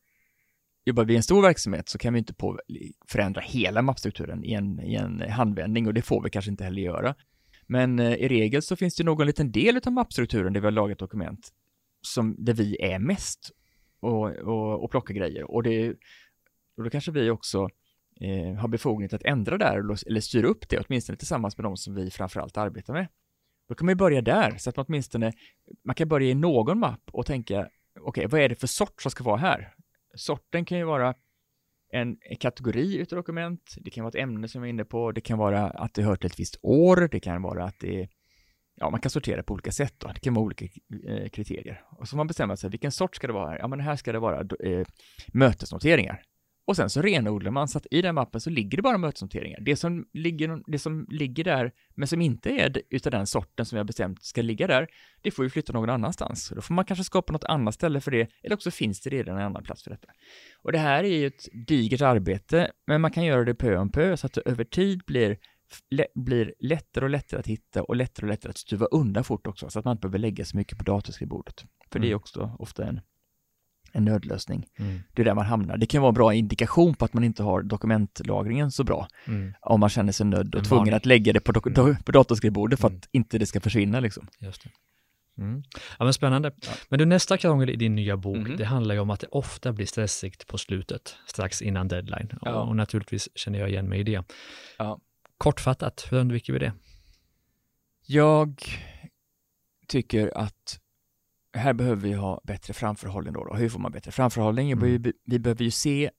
[0.86, 2.60] jobbar vi i en stor verksamhet så kan vi inte på,
[3.08, 6.82] förändra hela mappstrukturen i en, i en handvändning och det får vi kanske inte heller
[6.82, 7.16] göra.
[7.68, 10.72] Men eh, i regel så finns det någon liten del av mappstrukturen där vi har
[10.72, 11.50] lagrat dokument
[12.02, 13.52] som där vi är mest
[14.00, 15.52] och, och, och plocka grejer.
[15.52, 15.90] Och, det,
[16.78, 17.70] och då kanske vi också
[18.22, 19.78] eh, har befogenhet att ändra där
[20.08, 23.08] eller styra upp det, åtminstone tillsammans med de som vi framförallt arbetar med.
[23.70, 25.34] Då kan man börja där, så att man åtminstone,
[25.84, 29.02] man kan börja i någon mapp och tänka, okej, okay, vad är det för sort
[29.02, 29.74] som ska vara här?
[30.16, 31.14] Sorten kan ju vara
[31.92, 35.22] en, kategori utav dokument, det kan vara ett ämne som jag är inne på, det
[35.22, 38.08] kan vara att det hör till ett visst år, det kan vara att det
[38.80, 40.08] ja, man kan sortera på olika sätt då.
[40.08, 40.66] Det kan vara olika
[41.08, 41.82] eh, kriterier.
[41.92, 43.60] Och så får man bestämma sig, vilken sort ska det vara här?
[43.60, 44.86] Ja, men här ska det vara eh,
[45.34, 46.24] mötesnoteringar.
[46.70, 49.60] Och sen så renodlar man så att i den mappen så ligger det bara mötesnoteringar.
[49.62, 53.76] Det som ligger, det som ligger där, men som inte är utav den sorten som
[53.76, 54.88] vi har bestämt ska ligga där,
[55.22, 56.50] det får ju flytta någon annanstans.
[56.56, 59.38] Då får man kanske skapa något annat ställe för det, eller också finns det redan
[59.38, 60.08] en annan plats för detta.
[60.64, 63.92] Och det här är ju ett digert arbete, men man kan göra det pö om
[63.92, 65.38] pö så att det över tid blir
[66.16, 69.70] blir lättare och lättare att hitta och lättare och lättare att stuva undan fort också,
[69.70, 71.66] så att man inte behöver lägga så mycket på datorskrivbordet.
[71.92, 72.02] För mm.
[72.02, 72.18] det är mm.
[72.18, 73.02] också ofta en,
[73.92, 74.66] en nödlösning.
[74.80, 75.00] Mm.
[75.14, 75.78] Det är där man hamnar.
[75.78, 79.08] Det kan vara en bra indikation på att man inte har dokumentlagringen så bra.
[79.26, 79.54] Mm.
[79.62, 81.96] Om man känner sig nödd och tvungen att lägga det på, mm.
[81.96, 83.02] på datorskrivbordet för att mm.
[83.12, 84.28] inte det ska försvinna liksom.
[84.40, 84.70] Just det.
[85.40, 85.64] Mm.
[86.00, 86.52] Ja, men spännande.
[86.62, 86.72] Ja.
[86.90, 88.58] Men du, nästa krångel i din nya bok, mm.
[88.58, 92.30] det handlar ju om att det ofta blir stressigt på slutet, strax innan deadline.
[92.42, 92.54] Ja.
[92.54, 94.24] Och, och, naturligtvis känner jag igen mig i det.
[94.78, 95.00] Ja.
[95.40, 96.74] Kortfattat, hur undviker vi det?
[98.06, 98.62] Jag
[99.88, 100.80] tycker att
[101.54, 103.46] här behöver vi ha bättre framförhållning då.
[103.46, 103.54] då.
[103.54, 104.72] Hur får man bättre framförhållning?
[104.72, 105.14] Mm.
[105.26, 106.12] Vi behöver ju se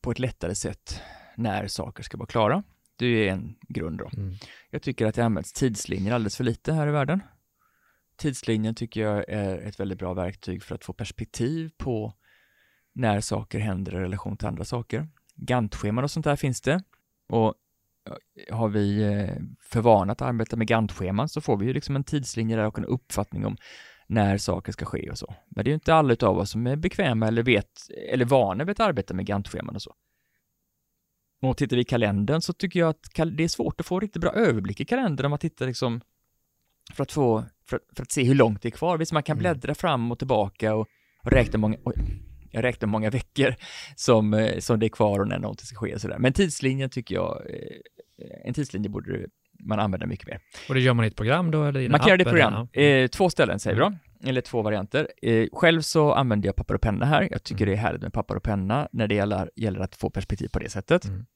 [0.00, 1.00] på ett lättare sätt
[1.36, 2.62] när saker ska vara klara.
[2.96, 4.10] Det är en grund då.
[4.16, 4.34] Mm.
[4.70, 7.20] Jag tycker att det används tidslinjer alldeles för lite här i världen.
[8.16, 12.14] Tidslinjen tycker jag är ett väldigt bra verktyg för att få perspektiv på
[12.92, 15.08] när saker händer i relation till andra saker.
[15.34, 16.82] Gantt-scheman och sånt där finns det.
[17.28, 17.54] Och
[18.50, 22.04] har vi eh, för vana att arbeta med Gantt-scheman så får vi ju liksom en
[22.04, 23.56] tidslinje där och en uppfattning om
[24.06, 25.34] när saker ska ske och så.
[25.48, 27.70] Men det är ju inte alla av oss som är bekväma eller vet,
[28.12, 29.94] eller vana vid att arbeta med Gantt-scheman och så.
[31.42, 34.22] Och tittar vi i kalendern så tycker jag att det är svårt att få riktigt
[34.22, 36.00] bra överblick i kalendern om man tittar liksom
[36.92, 38.98] för att få, för, för att se hur långt det är kvar.
[38.98, 39.40] Visst, man kan mm.
[39.40, 40.86] bläddra fram och tillbaka och,
[41.22, 41.94] och räkna många, oj,
[42.52, 43.54] jag räknar många veckor
[43.96, 46.18] som, eh, som det är kvar och när någonting ska ske och sådär.
[46.18, 49.26] Men tidslinjen tycker jag, eh, en tidslinje borde
[49.64, 50.40] man använda mycket mer.
[50.68, 51.64] Och det gör man i ett program då?
[51.64, 52.68] Eller i man kan göra det i program.
[52.72, 53.92] Eh, två ställen säger vi då,
[54.28, 55.08] eller två varianter.
[55.22, 57.28] Eh, själv så använder jag papper och penna här.
[57.30, 57.74] Jag tycker mm.
[57.74, 60.58] det är härligt med papper och penna när det gäller, gäller att få perspektiv på
[60.58, 61.04] det sättet.
[61.04, 61.26] Mm.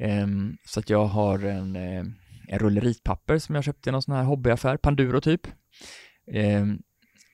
[0.00, 2.04] Eh, så att jag har en, eh,
[2.48, 5.46] en rulle ritpapper som jag köpte i någon sån här hobbyaffär, Panduro typ.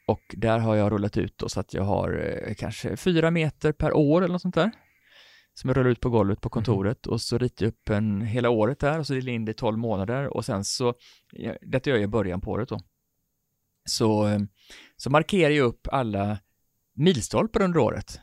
[0.09, 3.31] Ehm, och där har jag rullat ut då så att jag har eh, kanske fyra
[3.31, 4.71] meter per år eller något sånt där.
[5.55, 6.53] Som jag rullar ut på golvet på mhm.
[6.53, 9.45] kontoret och så ritar jag upp en hela året där och så delar jag in
[9.45, 10.95] det i tolv månader och sen så,
[11.61, 12.81] detta gör jag i början på året då.
[13.85, 14.39] Så, eh,
[14.97, 16.39] så markerar jag upp alla
[16.95, 18.21] milstolpar under året.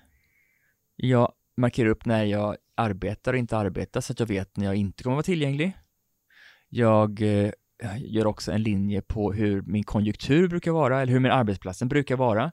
[0.95, 4.75] Jag markerar upp när jag arbetar och inte arbetar så att jag vet när jag
[4.75, 5.73] inte kommer vara tillgänglig.
[6.69, 7.51] Jag eh,
[7.83, 11.87] Eh, gör också en linje på hur min konjunktur brukar vara eller hur min arbetsplatsen
[11.87, 12.51] brukar vara.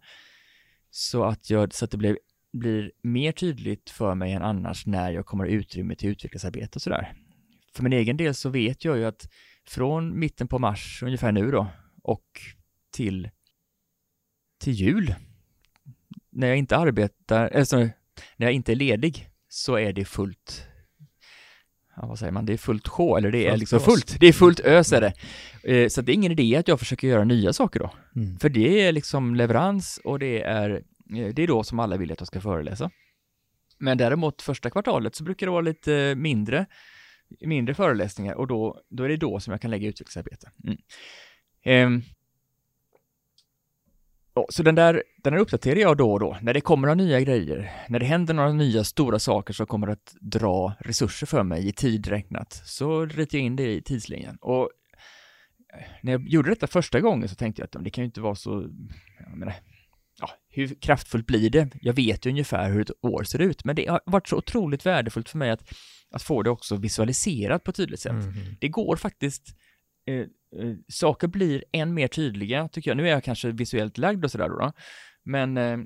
[0.90, 2.18] Så att, jag, så att det blir,
[2.52, 7.14] blir mer tydligt för mig än annars när jag kommer utrymme till utvecklingsarbete och sådär.
[7.74, 9.28] För min egen del så vet jag ju att
[9.68, 11.66] från mitten på mars ungefär nu då
[12.02, 12.26] och
[12.90, 13.30] till,
[14.60, 15.14] till jul
[16.30, 17.76] när jag inte arbetar, alltså
[18.36, 20.66] när jag inte är ledig så är det fullt
[21.96, 24.32] ja, vad säger man, det är fullt sjå, eller det är liksom fullt, det är
[24.32, 25.12] fullt ös är det.
[25.72, 27.90] Eh, så det är ingen idé att jag försöker göra nya saker då.
[28.16, 28.38] Mm.
[28.38, 30.70] För det är liksom leverans och det är,
[31.16, 32.90] eh, det är då som alla vill att jag ska föreläsa.
[33.78, 36.66] Men däremot första kvartalet så brukar det vara lite mindre,
[37.40, 40.50] mindre föreläsningar och då, då är det då som jag kan lägga utvecklingsarbete.
[40.64, 40.78] Mm.
[41.64, 42.04] Eh,
[44.48, 46.36] så den där, den där uppdaterar jag då och då.
[46.42, 49.88] När det kommer några nya grejer, när det händer några nya stora saker som kommer
[49.88, 54.36] att dra resurser för mig i tid räknat, så ritar jag in det i tidslinjen.
[54.40, 54.70] Och
[55.74, 58.20] eh, när jag gjorde detta första gången så tänkte jag att det kan ju inte
[58.20, 58.70] vara så,
[59.18, 59.54] jag menar,
[60.20, 61.68] ja, hur kraftfullt blir det?
[61.80, 64.86] Jag vet ju ungefär hur ett år ser ut, men det har varit så otroligt
[64.86, 65.72] värdefullt för mig att,
[66.10, 68.12] att få det också visualiserat på ett tydligt sätt.
[68.12, 68.34] Mm.
[68.60, 69.48] Det går faktiskt
[70.06, 70.26] eh, Eh,
[70.88, 72.96] saker blir än mer tydliga, tycker jag.
[72.96, 74.72] Nu är jag kanske visuellt lagd och sådär då, då.
[75.24, 75.78] Men, eh,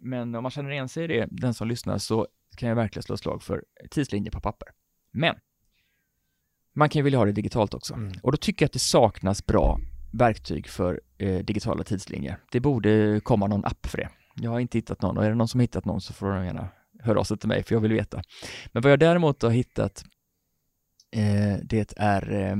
[0.00, 3.02] men om man känner igen sig i det, den som lyssnar, så kan jag verkligen
[3.02, 4.68] slå slag för tidslinjer på papper.
[5.12, 5.34] Men
[6.74, 7.94] man kan ju vilja ha det digitalt också.
[7.94, 8.12] Mm.
[8.22, 9.78] Och då tycker jag att det saknas bra
[10.12, 12.38] verktyg för eh, digitala tidslinjer.
[12.52, 14.08] Det borde komma någon app för det.
[14.34, 16.44] Jag har inte hittat någon och är det någon som hittat någon så får de
[16.44, 16.68] gärna
[17.00, 18.22] höra av sig till mig för jag vill veta.
[18.72, 20.04] Men vad jag däremot har hittat
[21.12, 22.56] eh, det är eh,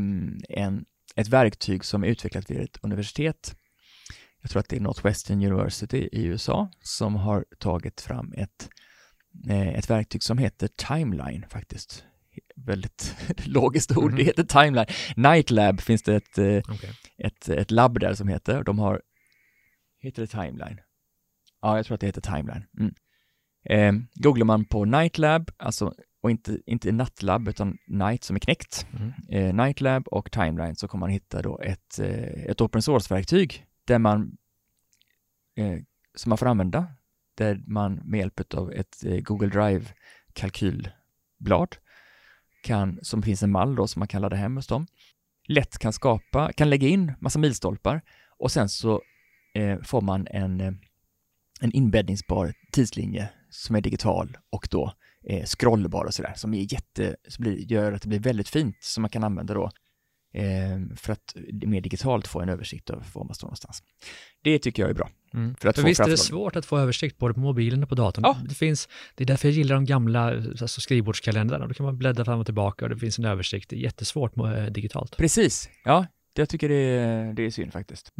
[0.48, 0.84] en
[1.16, 3.56] ett verktyg som är utvecklat vid ett universitet.
[4.40, 8.68] Jag tror att det är Northwestern University i USA som har tagit fram ett,
[9.48, 12.04] eh, ett verktyg som heter Timeline faktiskt.
[12.56, 14.86] Väldigt logiskt ord, mm det heter Timeline.
[15.16, 16.90] Nightlab finns det ett, eh, okay.
[17.18, 19.02] ett, ett labb där som heter, de har,
[20.00, 20.80] heter det Timeline?
[21.62, 22.64] Ja, jag tror att det heter Timeline.
[22.78, 22.94] Mm.
[23.68, 28.86] Eh, googlar man på Nightlab, alltså och inte, inte Nattlab utan Night som är knäckt,
[28.92, 29.12] Mm.
[29.28, 33.98] eh, Nightlab och Timeline så kommer man hitta då ett, eh, ett open source-verktyg där
[33.98, 34.36] man,
[35.56, 35.78] eh,
[36.14, 36.86] som man får använda,
[37.34, 41.76] där man med hjälp av ett eh, Google Drive-kalkylblad
[42.62, 44.86] kan, som finns en mall då som man kan ladda hem hos dem,
[45.48, 48.02] lätt kan skapa, kan lägga in massa milstolpar
[48.38, 49.02] och sen så
[49.54, 50.72] eh, får man en, eh,
[51.60, 54.92] en inbäddningsbar tidslinje som är digital och då
[55.26, 58.76] eh, scrollbar och sådär, som är jätte, som blir, gör att det blir väldigt fint
[58.80, 59.70] som man kan använda då
[60.34, 63.82] eh, för att mer digitalt få en översikt över var man står någonstans.
[64.42, 65.10] Det tycker jag är bra.
[65.34, 65.54] Mm.
[65.56, 67.94] För att För visst är det svårt att få översikt både på mobilen och på
[67.94, 68.24] datorn.
[68.24, 68.36] Ja.
[68.48, 71.66] Det, finns, det är därför jag gillar de gamla alltså skrivbordskalendrarna.
[71.66, 73.70] Då kan man bläddra fram och tillbaka och det finns en översikt.
[73.70, 75.16] Det är jättesvårt eh, digitalt.
[75.16, 76.06] Precis, ja,
[76.38, 78.12] jag tycker det är, det är synd faktiskt.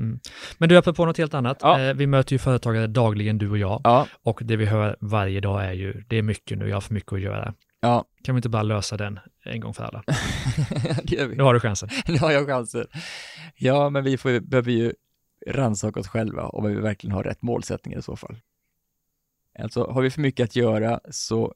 [0.59, 1.59] Men du, apropå något helt annat.
[1.61, 1.81] Ja.
[1.81, 3.81] Eh, vi möter ju företagare dagligen, du och jag.
[3.85, 6.81] Ja, Och det vi hör varje dag är ju, det är mycket nu, jag har
[6.81, 7.55] för mycket att göra.
[7.81, 10.03] ja, Kan vi inte bara lösa den en gång för alla?
[11.03, 11.37] det gör vi.
[11.37, 11.89] Nu har du chansen.
[12.07, 12.87] Nu har jag chansen.
[13.55, 14.93] Ja, men vi får, behöver ju
[15.47, 18.37] rannsaka oss själva vad vi verkligen har rätt målsättningar i så fall.
[19.59, 21.55] Alltså, har vi för mycket att göra så,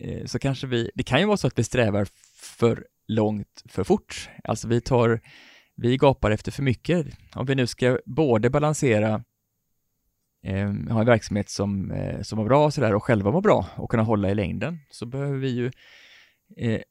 [0.00, 2.06] eh, så kanske vi, det kan ju vara så att vi strävar
[2.36, 4.28] för långt för fort.
[4.44, 5.20] Alltså vi tar,
[5.78, 7.06] vi gapar efter för mycket.
[7.34, 9.24] Om vi nu ska både balansera
[10.42, 13.66] eh, ha en verksamhet som, eh, som mår bra och sådär och själva mår bra
[13.76, 15.70] och kunna hålla i längden så behöver vi ju
[16.56, 16.82] eh,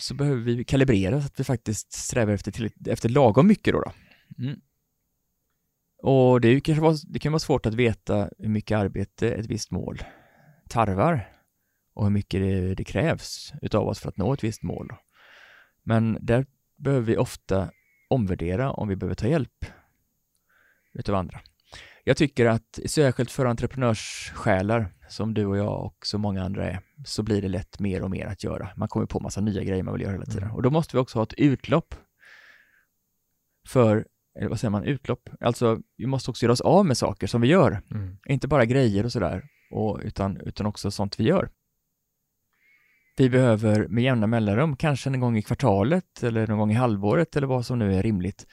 [0.00, 3.80] så behöver vi kalibrera så att vi faktiskt strävar efter, till, efter lagom mycket då.
[3.80, 3.92] då.
[4.44, 4.60] Mm.
[6.02, 9.32] Och det, är ju kanske vara, det kan vara svårt att veta hur mycket arbete
[9.32, 10.02] ett visst mål
[10.68, 11.28] tarvar
[11.94, 14.92] och hur mycket det, det krävs utav oss för att nå ett visst mål.
[15.82, 16.46] Men där
[16.76, 17.70] behöver vi ofta
[18.10, 19.66] omvärdera om vi behöver ta hjälp
[20.94, 21.40] utav andra.
[22.04, 26.80] Jag tycker att särskilt för entreprenörssjälar som du och jag och så många andra är,
[27.04, 28.70] så blir det lätt mer och mer att göra.
[28.76, 30.42] Man kommer på massa nya grejer man vill göra hela tiden.
[30.42, 30.56] Mm.
[30.56, 31.94] Och då måste vi också ha ett utlopp
[33.68, 34.06] för,
[34.38, 35.28] eller vad säger man, utlopp?
[35.40, 37.82] Alltså, vi måste också göra oss av med saker som vi gör.
[37.90, 38.16] Mm.
[38.26, 41.50] Inte bara grejer och sådär, och, utan, utan också sånt vi gör.
[43.20, 47.36] Vi behöver med jämna mellanrum, kanske en gång i kvartalet eller någon gång i halvåret
[47.36, 48.46] eller vad som nu är rimligt,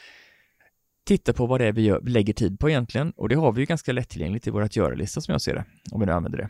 [1.06, 3.12] titta på vad det är vi, gör, vi lägger tid på egentligen.
[3.12, 5.66] Och det har vi ju ganska lättillgängligt i vår att göra-lista som jag ser det,
[5.92, 6.50] om vi nu använder det.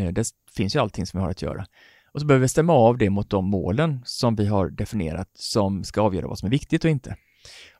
[0.00, 0.26] Eh, det
[0.56, 1.66] finns ju allting som vi har att göra.
[2.12, 5.84] Och så behöver vi stämma av det mot de målen som vi har definierat som
[5.84, 7.16] ska avgöra vad som är viktigt och inte.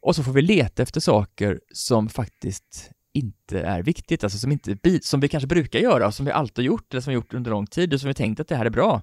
[0.01, 4.79] Och så får vi leta efter saker som faktiskt inte är viktigt, alltså som, inte,
[5.03, 7.35] som vi kanske brukar göra, som vi alltid har gjort eller som vi har gjort
[7.35, 9.03] under lång tid och som vi tänkt att det här är bra.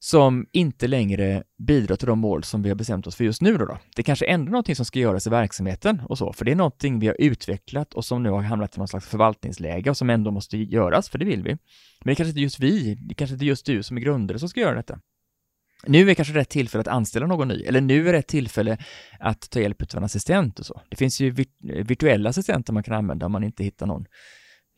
[0.00, 3.56] Som inte längre bidrar till de mål som vi har bestämt oss för just nu
[3.56, 3.66] då.
[3.66, 3.78] då.
[3.96, 6.56] Det är kanske ändå någonting som ska göras i verksamheten och så, för det är
[6.56, 10.10] någonting vi har utvecklat och som nu har hamnat i någon slags förvaltningsläge och som
[10.10, 11.50] ändå måste göras, för det vill vi.
[11.50, 11.58] Men
[12.04, 14.38] det kanske inte är just vi, det kanske inte är just du som är grundare
[14.38, 15.00] som ska göra detta.
[15.86, 18.78] Nu är kanske rätt tillfälle att anställa någon ny, eller nu är rätt tillfälle
[19.20, 20.82] att ta hjälp av en assistent och så.
[20.88, 24.06] Det finns ju virtuella assistenter man kan använda om man inte hittar någon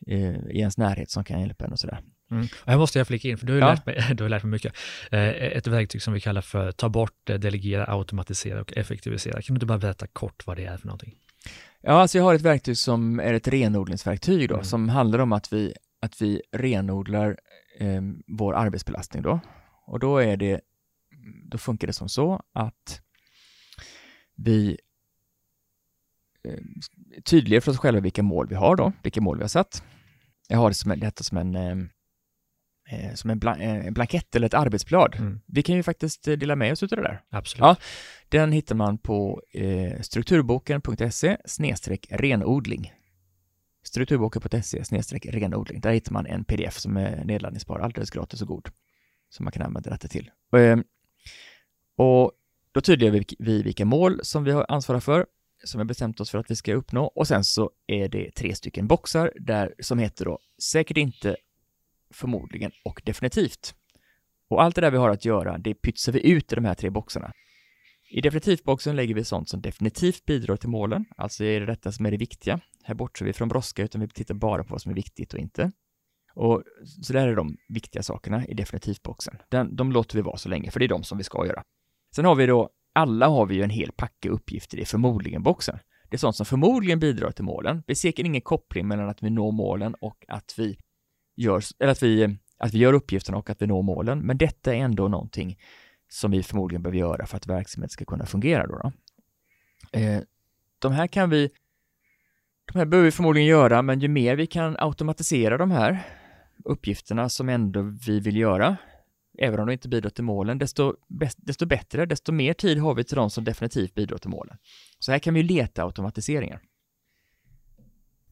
[0.07, 2.01] eh, i ens närhet som kan hjälpa en och sådär.
[2.31, 2.47] Mm.
[2.65, 3.67] Här måste jag flika in, för du har Ja.
[3.69, 4.73] lärt, mig, du har lärt mig mycket.
[5.11, 9.41] Eh, ett verktyg som vi kallar för ta bort, eh, delegera, automatisera och effektivisera.
[9.41, 11.15] Kan du inte bara berätta kort vad det är för någonting?
[11.81, 14.65] Ja, alltså jag har ett verktyg som är ett renodlingsverktyg då, Mm.
[14.65, 17.37] som handlar om att vi, att vi renodlar
[17.79, 19.39] eh, vår arbetsbelastning då.
[19.85, 20.61] Och då är det,
[21.45, 23.01] då funkar det som så att
[24.35, 24.77] vi
[26.47, 26.59] eh,
[27.25, 29.83] tydliggör för oss själva vilka mål vi har då, vilka mål vi har satt.
[30.47, 31.75] Jag har det som detta som en, eh, eh,
[33.15, 35.15] som en, blan, eh, en blankett eller ett arbetsblad.
[35.15, 35.39] Mm.
[35.45, 37.21] Vi kan ju faktiskt eh, dela med oss utav det där.
[37.29, 37.61] Absolut.
[37.61, 37.75] Ja.
[38.29, 41.37] Den hittar man på eh, strukturboken.se
[42.09, 42.93] renodling.
[43.83, 44.81] Strukturboken.se
[45.23, 45.81] renodling.
[45.81, 48.69] Där hittar man en pdf som är nedladdningsbar alldeles gratis och god.
[49.29, 50.31] Som man kan använda detta till.
[50.51, 50.79] Och, eh,
[51.97, 52.31] och
[52.71, 55.25] då tydliggör vi, vi vilka mål som vi har ansvarar för,
[55.63, 57.05] som vi bestämt oss för att vi ska uppnå.
[57.05, 61.35] Och sen så är det tre stycken boxar där som heter då säkert inte,
[62.13, 63.75] förmodligen och definitivt.
[64.49, 66.73] Och allt det där vi har att göra, det pytsar vi ut i de här
[66.73, 67.31] tre boxarna.
[68.09, 72.05] I definitivboxen lägger vi sånt som definitivt bidrar till målen, alltså är det detta som
[72.05, 72.59] är det viktiga.
[72.83, 75.39] Här bortser vi från brådska, utan vi tittar bara på vad som är viktigt och
[75.39, 75.71] inte.
[76.33, 76.63] Och
[77.03, 79.37] så där är de viktiga sakerna i definitivboxen.
[79.49, 81.63] Den, de låter vi vara så länge, för det är de som vi ska göra.
[82.15, 85.79] Sen har vi då, alla har vi ju en hel packe uppgifter i förmodligen-boxen.
[86.09, 87.83] Det är sånt som förmodligen bidrar till målen.
[87.87, 90.77] Vi ser ingen koppling mellan att vi når målen och att vi
[91.35, 94.75] gör, eller att vi, att vi gör uppgifterna och att vi når målen, men detta
[94.75, 95.59] är ändå någonting
[96.09, 98.67] som vi förmodligen behöver göra för att verksamheten ska kunna fungera.
[98.67, 98.91] Då, då.
[99.99, 100.21] Eh,
[100.79, 101.49] de här kan vi
[102.73, 106.03] de här behöver vi förmodligen göra, men ju mer vi kan automatisera de här
[106.65, 108.77] uppgifterna som ändå vi vill göra,
[109.37, 110.95] även om de inte bidrar till målen, desto,
[111.37, 114.57] desto bättre, desto mer tid har vi till de som definitivt bidrar till målen.
[114.99, 116.61] Så här kan vi leta automatiseringar.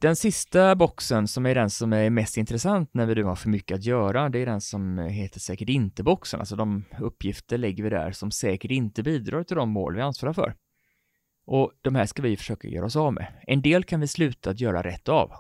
[0.02, 3.50] Den sista boxen som är den som är mest intressant när vi nu har för
[3.50, 7.90] mycket att göra, det är den som heter säkert inte-boxen, alltså de uppgifter lägger vi
[7.90, 10.56] där som säkert inte bidrar till de mål vi ansvarar för.
[11.46, 13.28] Och de här ska vi försöka göra oss av med.
[13.48, 15.32] En del kan vi sluta att göra rätt av,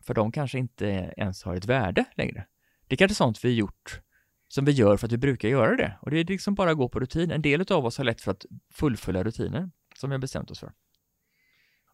[0.00, 0.86] för de kanske inte
[1.16, 2.46] ens har ett värde längre.
[2.88, 4.00] Det är kanske sånt vi gjort
[4.48, 5.98] som vi gör för att vi brukar göra det.
[6.00, 7.30] Och det är liksom bara att gå på rutin.
[7.30, 10.60] En del av oss har lätt för att fullfölja rutiner som vi har bestämt oss
[10.60, 10.72] för.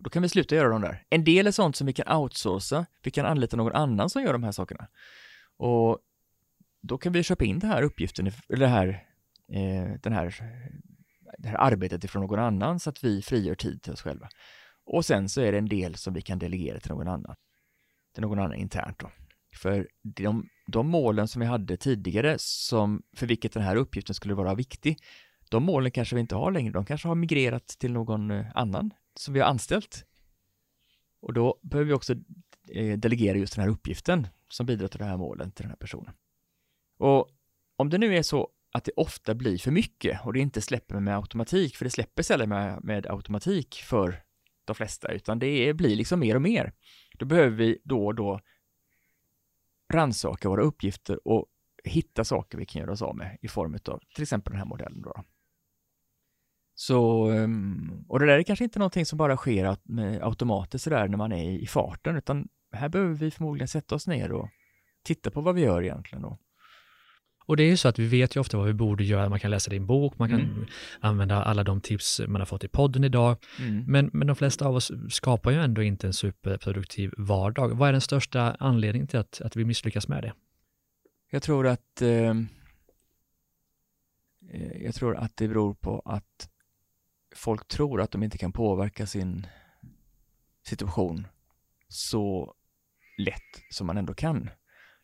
[0.00, 1.04] Då kan vi sluta göra de där.
[1.10, 2.86] En del är sånt som vi kan outsourca.
[3.02, 4.88] Vi kan anlita någon annan som gör de här sakerna.
[5.56, 5.98] Och
[6.82, 8.88] då kan vi köpa in den här uppgiften, eller det här,
[9.52, 10.34] eh, den här,
[11.38, 14.28] det här arbetet ifrån någon annan så att vi frigör tid till oss själva.
[14.84, 17.36] Och sen så är det en del som vi kan delegera till någon annan.
[18.14, 19.10] Till någon annan internt då.
[19.62, 24.34] För de, de målen som vi hade tidigare, som, för vilket den här uppgiften skulle
[24.34, 24.98] vara viktig,
[25.50, 26.72] de målen kanske vi inte har längre.
[26.72, 30.04] De kanske har migrerat till någon eh, annan som vi har anställt.
[31.20, 32.14] Och då behöver vi också
[32.68, 35.76] eh, delegera just den här uppgiften som bidrar till det här målen till den här
[35.76, 36.14] personen.
[36.98, 37.28] Och
[37.76, 41.00] om det nu är så att det ofta blir för mycket och det inte släpper
[41.00, 44.22] med automatik, för det släpper sällan med, med automatik för
[44.64, 46.72] de flesta, utan det blir liksom mer och mer.
[47.18, 48.40] Då behöver vi då och då
[49.92, 51.46] rannsaka våra uppgifter och
[51.84, 54.66] hitta saker vi kan göra oss av med i form av till exempel den här
[54.66, 55.02] modellen.
[55.02, 55.24] Då.
[56.80, 59.76] Så, ehm, och det där är kanske inte någonting som bara sker
[60.22, 64.32] automatiskt sådär när man är i farten, utan här behöver vi förmodligen sätta oss ner
[64.32, 64.48] och
[65.04, 66.22] titta på vad vi gör egentligen.
[66.22, 66.38] Då.
[67.46, 69.28] Och det är ju så att vi vet ju ofta vad vi borde göra.
[69.28, 70.66] Man kan läsa din bok, man kan mm.
[71.00, 73.36] använda alla de tips man har fått i podden idag.
[73.58, 73.84] Mm.
[73.86, 77.68] Men, men de flesta av oss skapar ju ändå inte en superproduktiv vardag.
[77.68, 80.32] Vad är den största anledningen till att, att vi misslyckas med det?
[81.30, 82.48] Jag tror att ehm,
[84.50, 86.50] eh, jag tror att det beror på att
[87.34, 89.46] folk tror att de inte kan påverka sin
[90.66, 91.26] situation
[91.88, 92.54] så
[93.18, 94.50] lätt som man ändå kan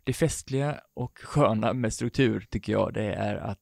[0.06, 3.58] det festliga och sköna med struktur tycker jag det är att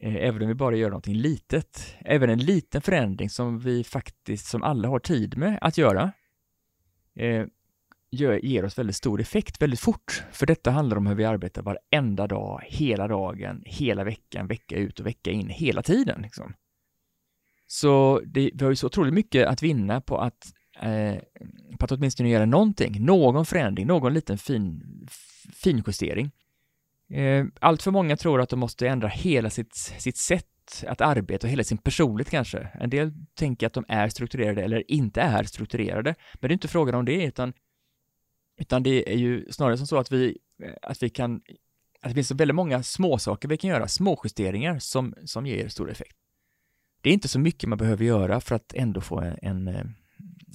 [0.00, 4.46] eh, även om vi bara gör någonting litet, även en liten förändring som vi faktiskt,
[4.46, 6.12] som alla har tid med att göra,
[7.16, 7.46] eh,
[8.10, 10.24] gör, ger oss väldigt stor effekt väldigt fort.
[10.32, 15.00] För detta handlar om hur vi arbetar varenda dag, hela dagen, hela veckan, vecka ut
[15.00, 16.22] och vecka in, hela tiden.
[16.22, 16.54] Liksom.
[17.72, 21.14] Så det, vi har ju så otroligt mycket att vinna på att eh,
[21.78, 24.82] på att åtminstone göra någonting, någon förändring, någon liten fin,
[25.52, 26.30] finjustering.
[27.10, 31.46] Eh, allt för många tror att de måste ändra hela sitt, sitt sätt att arbeta
[31.46, 32.68] och hela sin personlighet kanske.
[32.74, 36.68] En del tänker att de är strukturerade eller inte är strukturerade, men det är inte
[36.68, 37.52] frågan om det, utan,
[38.60, 41.42] utan det är ju snarare som så att vi, eh, att vi kan,
[42.00, 45.46] att det finns så väldigt många små saker vi kan göra, små justeringar som, som
[45.46, 46.16] ger stor effekt.
[47.02, 49.94] Det är inte så mycket man behöver göra för att ändå få en,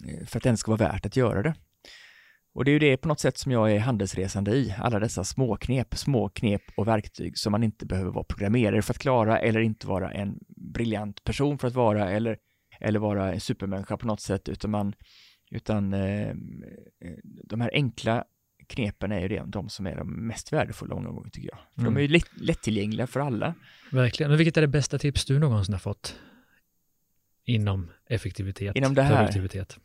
[0.05, 1.53] Eh, för att det ens ska vara värt att göra det.
[2.53, 5.23] Och det är ju det på något sätt som jag är handelsresande i, alla dessa
[5.23, 9.87] småknep, småknep och verktyg som man inte behöver vara programmerare för att klara eller inte
[9.87, 10.39] vara en
[10.73, 12.37] briljant person för att vara eller,
[12.79, 14.93] eller vara en supermänniska på något sätt, utan man,
[15.51, 16.35] utan eh,
[17.43, 18.23] de här enkla
[18.67, 21.59] knepen är ju det, de som är de mest värdefulla många gånger tycker jag.
[21.75, 21.93] För mm.
[21.93, 23.53] de är ju lätt, lättillgängliga för alla.
[23.91, 24.31] Verkligen.
[24.31, 26.15] Och vilket är det bästa tips du någonsin har fått
[27.47, 28.75] inom effektivitet?
[28.75, 29.17] Inom det här?
[29.17, 29.79] Produktivitet?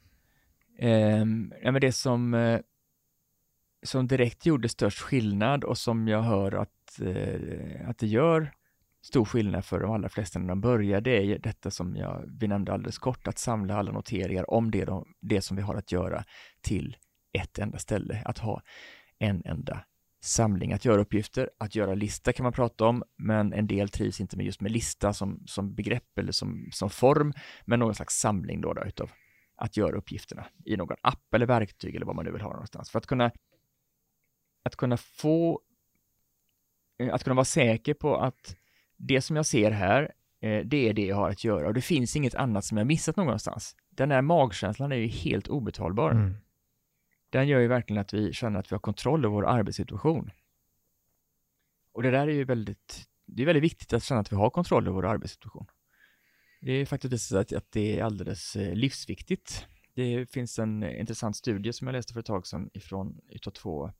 [0.79, 1.25] Eh,
[1.63, 2.61] ja, men det som, eh,
[3.83, 8.53] som direkt gjorde störst skillnad och som jag hör att, eh, att det gör
[9.03, 12.49] stor skillnad för de allra flesta när de börjar, det är detta som jag, vi
[12.49, 15.93] nämnde alldeles kort, att samla alla noteringar om det, de, det som vi har att
[15.93, 16.25] göra
[16.61, 16.97] till
[17.33, 18.63] ett enda ställe, att ha
[19.19, 19.85] en enda
[20.25, 21.51] samling att göra uppgifter.
[21.59, 24.73] Att göra lista kan man prata om, men en del trivs inte med just med
[24.73, 27.33] lista som, som begrepp eller som, som form,
[27.65, 29.11] men någon slags samling då, då utav
[29.57, 32.91] att göra uppgifterna i någon app eller verktyg eller vad man nu vill ha någonstans.
[32.91, 33.31] För att kunna,
[34.63, 35.61] att kunna få,
[36.99, 38.57] eh, att kunna vara säker på att
[38.97, 41.81] det som jag ser här, eh, det är det jag har att göra och det
[41.81, 43.77] finns inget annat som jag missat någonstans.
[43.91, 46.11] Den här magkänslan är ju helt obetalbar.
[46.11, 46.35] Mm.
[47.33, 50.31] Den gör ju verkligen att vi känner att vi har kontroll över vår arbetssituation.
[51.93, 54.51] Och det där är ju väldigt, det är väldigt viktigt att känna att vi har
[54.51, 55.67] kontroll över vår arbetssituation.
[56.61, 59.67] Det är faktiskt visat att, att det är alldeles eh, livsviktigt.
[59.95, 63.93] Det finns en intressant studie som jag läste för ett tag sedan ifrån utav två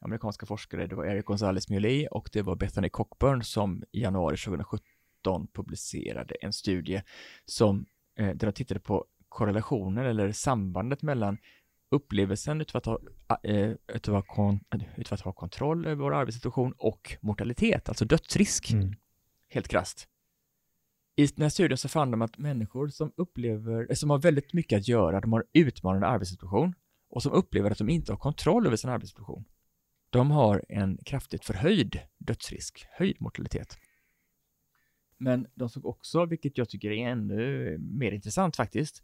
[0.00, 0.86] amerikanska forskare.
[0.86, 6.34] Det var Eric Gonzalez Muley och det var Bethany Cockburn som i januari 2017 publicerade
[6.34, 7.02] en studie
[7.44, 7.86] som
[8.18, 11.38] eh, där de tittade på korrelationen eller sambandet mellan
[11.94, 12.98] upplevelsen utav att ha,
[13.42, 14.58] äh, utav att ha,
[14.96, 18.94] utav att ha kontroll över vår arbetssituation och mortalitet, alltså dödsrisk, mm.
[19.48, 20.08] helt krast.
[21.16, 24.76] I den här studien så fann de att människor som upplever, som har väldigt mycket
[24.76, 26.74] att göra, de har utmanande arbetssituation
[27.10, 29.44] och som upplever att de inte har kontroll över sin arbetssituation,
[30.10, 33.78] de har en kraftigt förhöjd dödsrisk, höjd mortalitet.
[35.18, 39.02] Men de såg också, vilket jag tycker är ännu mer intressant faktiskt,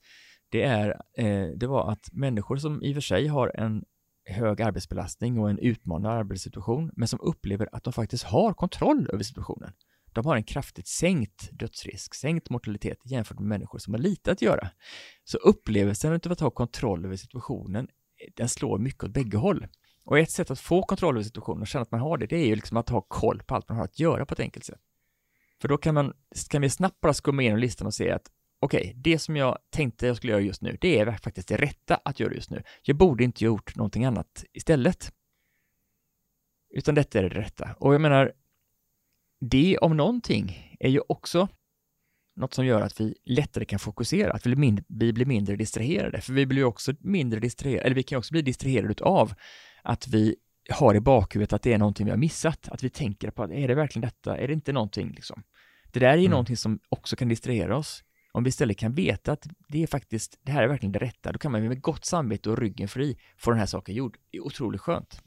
[0.51, 3.85] det, är, eh, det var att människor som i och för sig har en
[4.25, 9.23] hög arbetsbelastning och en utmanande arbetssituation, men som upplever att de faktiskt har kontroll över
[9.23, 9.73] situationen.
[10.13, 14.43] De har en kraftigt sänkt dödsrisk, sänkt mortalitet jämfört med människor som har lite att
[14.43, 14.71] göra.
[15.25, 17.89] Så upplevelsen av att ha kontroll över situationen,
[18.37, 19.67] den slår mycket åt bägge håll.
[20.05, 22.37] Och ett sätt att få kontroll över situationen och känna att man har det, det
[22.37, 24.65] är ju liksom att ha koll på allt man har att göra på ett enkelt
[24.65, 24.81] sätt.
[25.61, 26.13] För då kan, man,
[26.49, 28.31] kan vi snabbt bara skumma igenom listan och se att
[28.61, 31.57] okej, okay, det som jag tänkte jag skulle göra just nu, det är faktiskt det
[31.57, 32.63] rätta att göra just nu.
[32.83, 35.13] Jag borde inte gjort någonting annat istället.
[36.71, 37.75] Utan detta är det rätta.
[37.79, 38.33] Och jag menar,
[39.41, 41.49] det om någonting är ju också
[42.37, 45.57] något som gör att vi lättare kan fokusera, att vi blir mindre, vi blir mindre
[45.57, 46.21] distraherade.
[46.21, 49.35] För vi blir ju också mindre distraherade, eller vi kan också bli distraherade av
[49.83, 50.37] att vi
[50.71, 52.69] har i bakhuvudet att det är någonting vi har missat.
[52.69, 54.39] Att vi tänker på att är det verkligen detta?
[54.39, 55.43] Är det inte någonting liksom?
[55.93, 56.31] Det där är ju mm.
[56.31, 58.05] någonting som också kan distrahera oss.
[58.33, 61.33] Om vi istället kan veta att det är faktiskt, det här är verkligen det rätta,
[61.33, 64.19] då kan man med gott samvete och ryggen fri få den här saken gjord.
[64.31, 65.23] Det är otroligt skönt.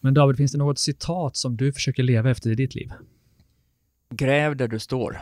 [0.00, 2.92] Men David, finns det något citat som du försöker leva efter i ditt liv?
[4.10, 5.20] Gräv där du står.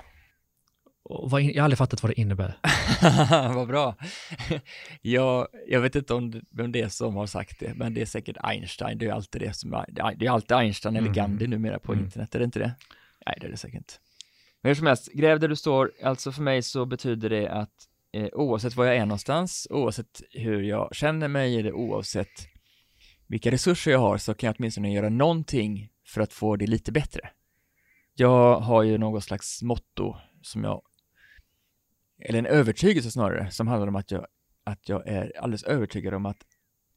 [1.03, 2.59] Vad, jag har aldrig fattat vad det innebär.
[3.55, 3.97] vad bra.
[5.03, 8.07] jag, jag vet inte om, vem det är som har sagt det, men det är
[8.07, 8.99] säkert Einstein.
[8.99, 11.15] Det är alltid det som, det är alltid Einstein eller mm.
[11.15, 12.05] Gandhi numera på mm.
[12.05, 12.75] internet, är det inte det?
[13.27, 13.95] Nej, det är det säkert inte.
[14.63, 17.89] Men hur som helst, gräv där du står, alltså för mig så betyder det att
[18.13, 22.49] eh, oavsett var jag är någonstans, oavsett hur jag känner mig eller oavsett
[23.27, 26.93] vilka resurser jag har så kan jag åtminstone göra någonting för att få det lite
[26.93, 27.31] bättre.
[28.15, 30.83] Jag har ju något slags motto som jag,
[32.25, 34.27] eller en övertygelse snarare, som handlar om att jag,
[34.65, 36.47] att jag är alldeles övertygad om att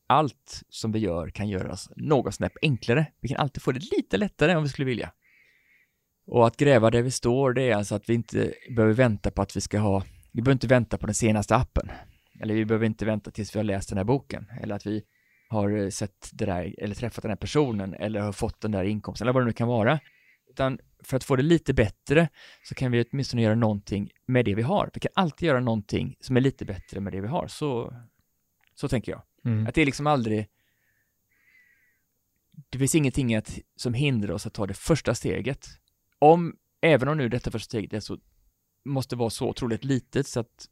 [0.07, 3.05] allt som vi gör kan göras något snäpp enklare.
[3.19, 5.11] Vi kan alltid få det lite lättare om vi skulle vilja.
[6.31, 9.41] Och att gräva där vi står, det är alltså att vi inte behöver vänta på
[9.41, 11.91] att vi ska ha, vi behöver inte vänta på den senaste appen.
[12.39, 14.45] Eller vi behöver inte vänta tills vi har läst den här boken.
[14.61, 15.03] Eller att vi
[15.49, 19.25] har sett det där, eller träffat den här personen, eller har fått den där inkomsten,
[19.25, 19.99] eller vad det nu kan vara.
[20.49, 22.29] Utan för att få det lite bättre
[22.63, 24.89] så kan vi åtminstone göra någonting med det vi har.
[24.93, 27.47] Vi kan alltid göra någonting som är lite bättre med det vi har.
[27.47, 27.93] Så,
[28.75, 29.21] så tänker jag.
[29.45, 29.67] Mm.
[29.67, 30.47] Att det är liksom aldrig
[32.69, 35.67] det finns ingenting att, som hindrar oss att ta det första steget
[36.21, 38.17] om, även om nu detta första steget är så,
[38.85, 40.69] måste vara så otroligt litet så att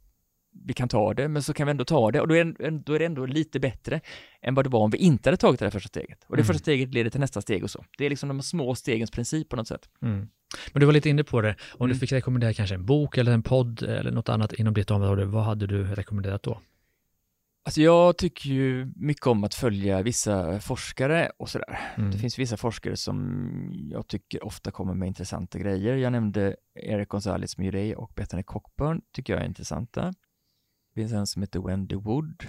[0.66, 2.94] vi kan ta det, men så kan vi ändå ta det och då är, då
[2.94, 4.02] är det ändå lite bättre
[4.42, 6.24] än vad det var om vi inte hade tagit det här första steget.
[6.28, 6.48] Och det mm.
[6.48, 7.86] första steget leder till nästa steg och så.
[7.98, 9.90] Det är liksom de små stegens princip på något sätt.
[10.02, 10.28] Mm.
[10.74, 11.94] Men du var lite inne på det, om mm.
[11.94, 15.26] du fick rekommendera kanske en bok eller en podd eller något annat inom ditt område,
[15.26, 16.62] vad hade du rekommenderat då?
[17.70, 21.94] Alltså jag tycker ju mycket om att följa vissa forskare och sådär.
[21.98, 22.12] Mm.
[22.12, 25.96] Det finns vissa forskare som jag tycker ofta kommer med intressanta grejer.
[25.96, 30.14] Jag nämnde Eric Gonzalez Murray och Bethany Cockburn tycker jag är intressanta.
[30.94, 32.44] Det finns en som heter Wendy Wood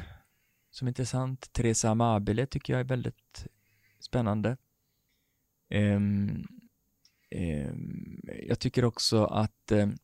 [0.70, 1.52] som är intressant.
[1.52, 3.46] Teresa Amabile tycker jag är väldigt
[4.00, 4.56] spännande.
[5.74, 6.46] Um,
[7.36, 9.96] um, jag tycker också att um,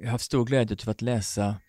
[0.00, 1.60] jag har haft stor glädje av att läsa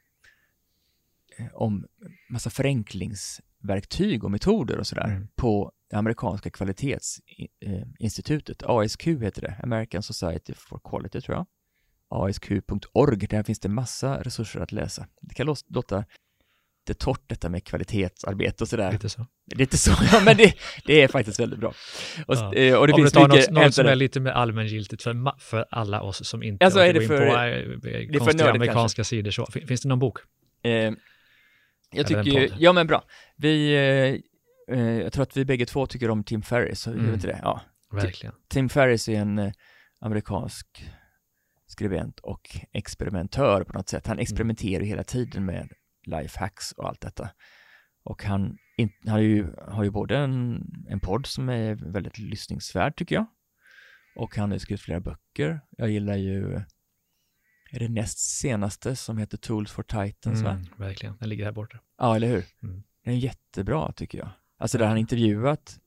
[1.53, 1.85] om
[2.29, 5.27] massa förenklingsverktyg och metoder och sådär mm.
[5.35, 11.45] på det amerikanska kvalitetsinstitutet, ASQ heter det, American Society for Quality tror jag.
[12.09, 15.07] ASQ.org, där finns det massa resurser att läsa.
[15.21, 16.05] Det kan låta
[16.87, 18.91] lite torrt detta med kvalitetsarbete och sådär.
[18.91, 19.25] Lite så.
[19.55, 20.53] Lite så, ja men det,
[20.85, 21.73] det är faktiskt väldigt bra.
[22.25, 22.53] Och, ja.
[22.53, 23.51] Eh, och det Om finns du mycket...
[23.51, 26.93] Något, något som är lite mer allmängiltigt för, för alla oss som inte alltså, är
[26.93, 29.03] det för, in på äh, konstiga amerikanska kanske.
[29.03, 29.45] sidor så.
[29.45, 30.19] Finns det någon bok?
[30.63, 30.91] Eh,
[31.91, 33.03] jag tycker ju, ja men bra.
[33.35, 37.11] Vi, eh, eh, jag tror att vi bägge två tycker om Tim Ferris, mm.
[37.11, 37.39] vet det?
[37.43, 37.61] Ja.
[37.91, 38.35] Verkligen.
[38.49, 39.51] Tim Ferris är en eh,
[39.99, 40.67] amerikansk
[41.67, 44.07] skribent och experimentör på något sätt.
[44.07, 44.21] Han mm.
[44.21, 44.87] experimenterar mm.
[44.87, 45.71] hela tiden med
[46.05, 47.29] lifehacks och allt detta.
[48.03, 52.17] Och han, in, han har, ju, har ju både en, en podd som är väldigt
[52.17, 53.25] lyssningsvärd tycker jag.
[54.15, 55.61] Och han har skrivit flera böcker.
[55.77, 56.61] Jag gillar ju
[57.72, 60.67] är det näst senaste som heter Tools for Titans mm, va?
[60.78, 61.80] Verkligen, den ligger här borta.
[61.97, 62.45] Ja, eller hur?
[62.63, 62.84] Mm.
[63.05, 64.30] Den är jättebra tycker jag.
[64.57, 65.80] Alltså där han intervjuat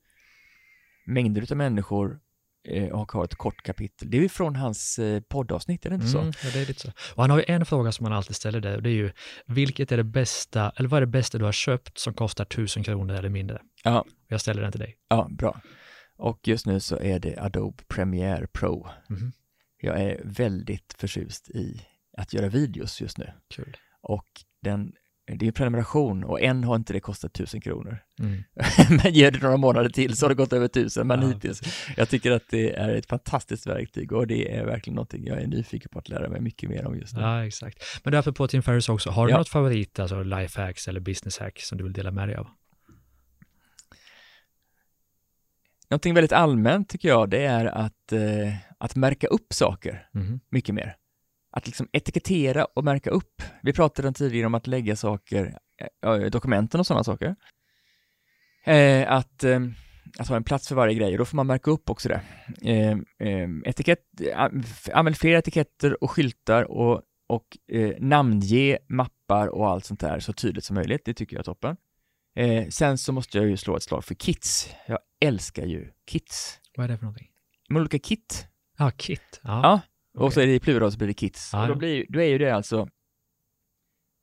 [1.06, 2.20] mängder av människor
[2.68, 4.10] eh, och har ett kort kapitel.
[4.10, 6.18] Det är ju från hans eh, poddavsnitt, är det inte så?
[6.18, 6.88] Mm, ja, det är lite så.
[7.14, 9.12] Och han har ju en fråga som han alltid ställer där och det är ju
[9.46, 12.84] vilket är det bästa, eller vad är det bästa du har köpt som kostar tusen
[12.84, 13.62] kronor eller mindre?
[13.84, 14.04] Ja.
[14.28, 14.96] Jag ställer den till dig.
[15.08, 15.60] Ja, bra.
[16.16, 18.88] Och just nu så är det Adobe Premiere Pro.
[19.08, 19.32] Mhm.
[19.84, 21.80] Jag är väldigt förtjust i
[22.16, 23.30] att göra videos just nu.
[23.54, 23.76] Kul.
[24.02, 24.26] Och
[24.62, 24.92] den,
[25.26, 27.98] det är en prenumeration och än har inte det kostat tusen kronor.
[28.20, 28.42] Mm.
[29.04, 31.60] men ger det några månader till så har det gått över tusen, men Ja, hittills.
[31.96, 35.46] Jag tycker att det är ett fantastiskt verktyg och det är verkligen någonting jag är
[35.46, 37.20] nyfiken på att lära mig mycket mer om just nu.
[37.20, 37.82] Ja, exakt.
[38.04, 39.38] Men därför på Tim Ferriss också, har du Ja.
[39.38, 42.46] något favorit, alltså life hacks eller business hack som du vill dela med dig av?
[45.90, 50.40] Någonting väldigt allmänt tycker jag, det är att, eh, att märka upp saker Mhm.
[50.50, 50.96] mycket mer.
[51.50, 53.42] Att liksom etikettera och märka upp.
[53.62, 55.58] Vi pratade tidigare om att lägga saker,
[56.06, 57.36] eh, dokumenten och sådana saker.
[58.64, 59.60] Eh, att, eh,
[60.18, 62.20] att ha en plats för varje grej och då får man märka upp också det.
[62.62, 62.90] Eh,
[63.28, 64.00] eh, etikett,
[64.92, 67.46] använd fler etiketter och skyltar och, och
[67.98, 71.02] namnge mappar och allt sånt där så tydligt som möjligt.
[71.04, 71.76] Det tycker jag är toppen.
[72.36, 74.68] Eh, sen så måste jag ju slå ett slag för kits.
[74.86, 76.60] Jag älskar ju kits.
[76.76, 77.28] Vad är det för någonting?
[77.74, 78.46] Olika kit.
[78.78, 79.40] Ja, kit.
[79.42, 79.60] Ja.
[79.62, 79.80] Ja,
[80.20, 80.42] och så okej.
[80.42, 81.54] är det i plural så blir det kits.
[81.54, 82.88] Och då, blir, då är ju det alltså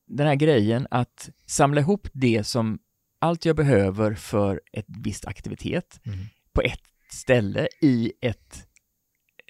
[0.07, 2.79] den här grejen att samla ihop det som
[3.19, 6.25] allt jag behöver för ett visst aktivitet Mhm.
[6.53, 6.81] på ett
[7.11, 8.67] ställe i ett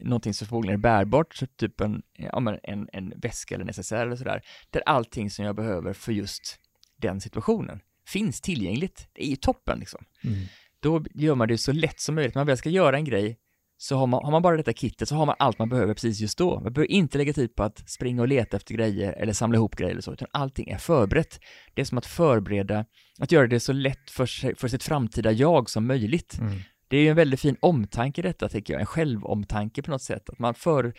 [0.01, 4.15] någonting som förmodligen är bärbart, så typ en, ja, en, en väska eller necessär eller
[4.15, 6.59] sådär, där allting som jag behöver för just
[6.97, 9.07] den situationen finns tillgängligt.
[9.13, 10.39] Det är ju toppen liksom Mm.
[10.79, 12.35] då gör man det så lätt som möjligt.
[12.35, 13.37] Man väl ska göra en grej,
[13.77, 16.19] så har man, har man bara detta kittet så har man allt man behöver precis
[16.19, 16.59] just då.
[16.59, 19.75] Man behöver inte lägga tid på att springa och leta efter grejer eller samla ihop
[19.75, 21.39] grejer eller så, utan allting är förberett.
[21.73, 22.85] Det är som att förbereda,
[23.19, 26.39] att göra det så lätt för, sig, för sitt framtida jag som möjligt.
[26.39, 26.59] Mm.
[26.87, 30.29] Det är ju en väldigt fin omtanke detta, tycker jag, en självomtanke på något sätt,
[30.29, 30.93] att man för,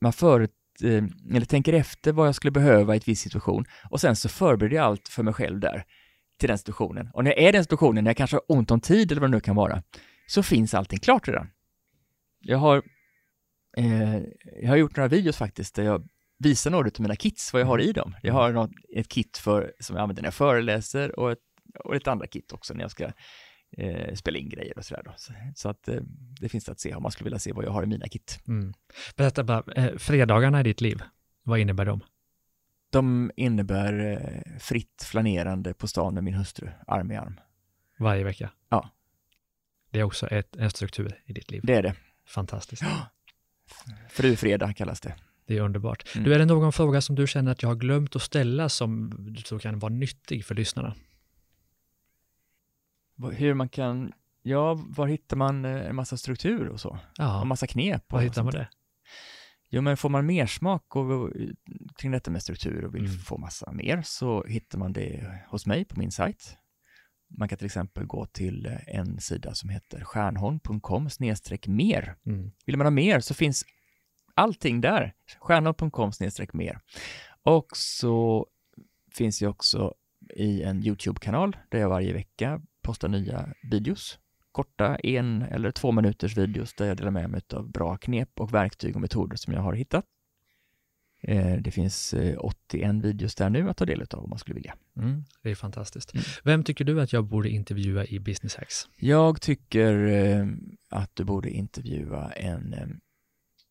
[0.00, 0.40] man för
[0.82, 1.04] eh,
[1.34, 4.76] eller tänker efter vad jag skulle behöva i ett viss situation och sen så förbereder
[4.76, 5.84] jag allt för mig själv där
[6.38, 7.10] till den situationen.
[7.12, 9.20] Och när jag är i den situationen, när jag kanske har ont om tid eller
[9.20, 9.82] vad det nu kan vara,
[10.26, 11.50] så finns allting klart redan.
[12.40, 12.82] Jag har,
[13.76, 14.16] eh,
[14.62, 16.08] jag har gjort några videos faktiskt där jag
[16.38, 18.14] visar några av mina kits, vad jag har i dem.
[18.22, 21.38] Jag har något, ett kit för, som jag använder när jag föreläser och ett,
[21.84, 23.10] och ett andra kit också när jag ska
[23.78, 25.14] eh, spela in grejer och sådär då.
[25.16, 26.00] Så, så att eh,
[26.40, 28.40] det finns att se om man skulle vilja se vad jag har i mina kit.
[28.48, 28.74] Mm.
[29.16, 31.02] Berätta bara, eh, fredagarna i ditt liv,
[31.42, 32.00] vad innebär de?
[32.96, 37.40] De innebär eh, fritt flanerande på stan med min hustru, arm i arm.
[37.98, 38.50] Varje vecka?
[38.68, 38.90] Ja.
[39.90, 41.60] Det är också ett, en struktur i ditt liv.
[41.64, 41.94] Det är det.
[42.26, 42.82] Fantastiskt.
[44.10, 45.14] Frufredag kallas det.
[45.46, 46.14] Det är underbart.
[46.14, 46.24] Mm.
[46.24, 49.14] Du, är det någon fråga som du känner att jag har glömt att ställa som
[49.34, 50.94] du tror kan vara nyttig för lyssnarna?
[53.32, 56.88] Hur man kan, ja, var hittar man eh, en massa struktur och så?
[56.88, 58.04] Och Ja, massa knep.
[58.06, 58.68] och var hittar man det?
[59.68, 61.30] Jo, men får man mer smak och, och,
[62.00, 63.18] kring detta med struktur och vill Mm.
[63.18, 66.56] få massa mer så hittar man det hos mig på min sajt.
[67.38, 71.08] Man kan till exempel gå till eh, en sida som heter stjärnholm.com
[71.66, 72.16] mer.
[72.26, 72.50] Mm.
[72.66, 73.64] Vill man ha mer så finns
[74.34, 75.14] allting där.
[75.40, 76.12] Stjärnholm.com
[76.52, 76.80] mer.
[77.42, 78.46] Och så
[79.16, 79.94] finns jag också
[80.36, 84.18] i en YouTube-kanal där jag varje vecka postar nya videos.
[84.52, 88.54] Korta en eller två minuters videos där jag delar med mig av bra knep och
[88.54, 90.04] verktyg och metoder som jag har hittat.
[91.28, 94.54] Eh, Det finns eh, 81 videos där nu att ta del av om man skulle
[94.54, 94.74] vilja.
[94.96, 95.24] Mm.
[95.42, 96.14] Det är fantastiskt.
[96.14, 96.24] Mm.
[96.44, 98.88] Vem tycker du att jag borde intervjua i Business Hacks?
[98.96, 100.46] Jag tycker eh,
[100.90, 102.72] att du borde intervjua en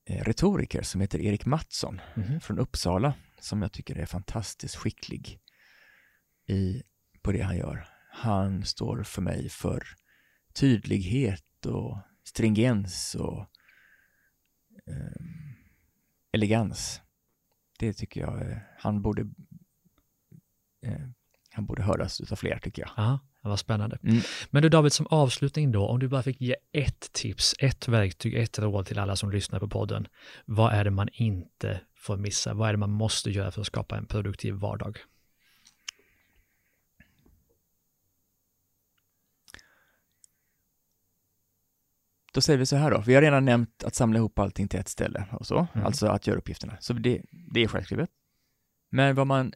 [0.05, 2.39] eh, retoriker som heter Erik Mattsson Mhm.
[2.39, 5.39] från Uppsala som jag tycker är fantastiskt skicklig
[6.47, 6.83] i,
[7.21, 7.87] på det han gör.
[8.11, 9.83] Han står för mig för
[10.53, 13.39] tydlighet och stringens och
[14.87, 15.25] eh,
[16.31, 17.01] elegans.
[17.79, 19.21] Det tycker jag eh, han borde
[20.85, 21.07] eh,
[21.51, 22.91] han borde höras utav fler tycker jag.
[22.97, 23.19] Ja,
[23.49, 23.97] var spännande.
[24.03, 24.21] Mm.
[24.49, 28.33] Men du David, som avslutning då, om du bara fick ge ett tips, ett verktyg,
[28.33, 30.07] ett råd till alla som lyssnar på podden.
[30.45, 32.53] Vad är det man inte får missa?
[32.53, 34.97] Vad är det man måste göra för att skapa en produktiv vardag?
[42.35, 44.79] Då säger vi så här då, vi har redan nämnt att samla ihop allting till
[44.79, 45.85] ett ställe och så, Mm.
[45.85, 46.77] alltså att göra uppgifterna.
[46.79, 48.09] Så det, det är självskrivet.
[48.89, 49.53] Men vad man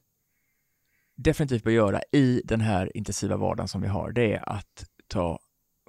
[1.15, 5.39] definitivt bör göra i den här intensiva vardagen som vi har, det är att ta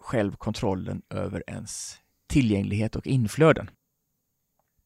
[0.00, 3.70] själv kontrollen över ens tillgänglighet och inflöden.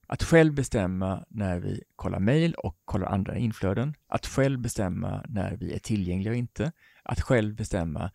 [0.07, 3.95] Att själv bestämma när vi kollar mejl och kollar andra inflöden.
[4.07, 6.73] Att själv bestämma när vi är tillgängliga och inte.
[7.03, 8.11] Att själv bestämma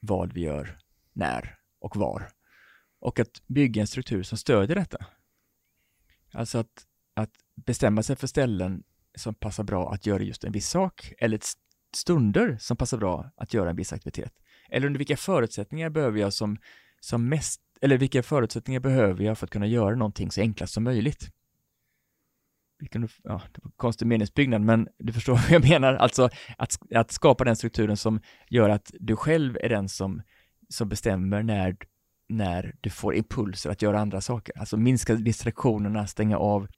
[0.00, 0.78] vad vi gör,
[1.12, 2.28] när och var
[3.00, 5.06] och att bygga en struktur som stödjer detta.
[6.32, 8.82] Alltså att, att bestämma sig för ställen
[9.14, 11.40] som passar bra att göra just en viss sak eller
[11.96, 14.32] stunder som passar bra att göra en viss aktivitet.
[14.70, 16.58] Eller under vilka förutsättningar behöver jag som,
[17.00, 20.84] som mest, eller vilka förutsättningar behöver jag för att kunna göra någonting så enklast som
[20.84, 21.30] möjligt.
[22.78, 26.28] Vilken, ja, det var konstig meningsbyggnad, men du förstår vad jag menar, alltså
[26.58, 30.22] att, att skapa den strukturen som gör att du själv är den som,
[30.68, 31.76] som bestämmer när,
[32.28, 36.68] när du får impulser att göra andra saker, alltså minska distraktionerna, stänga av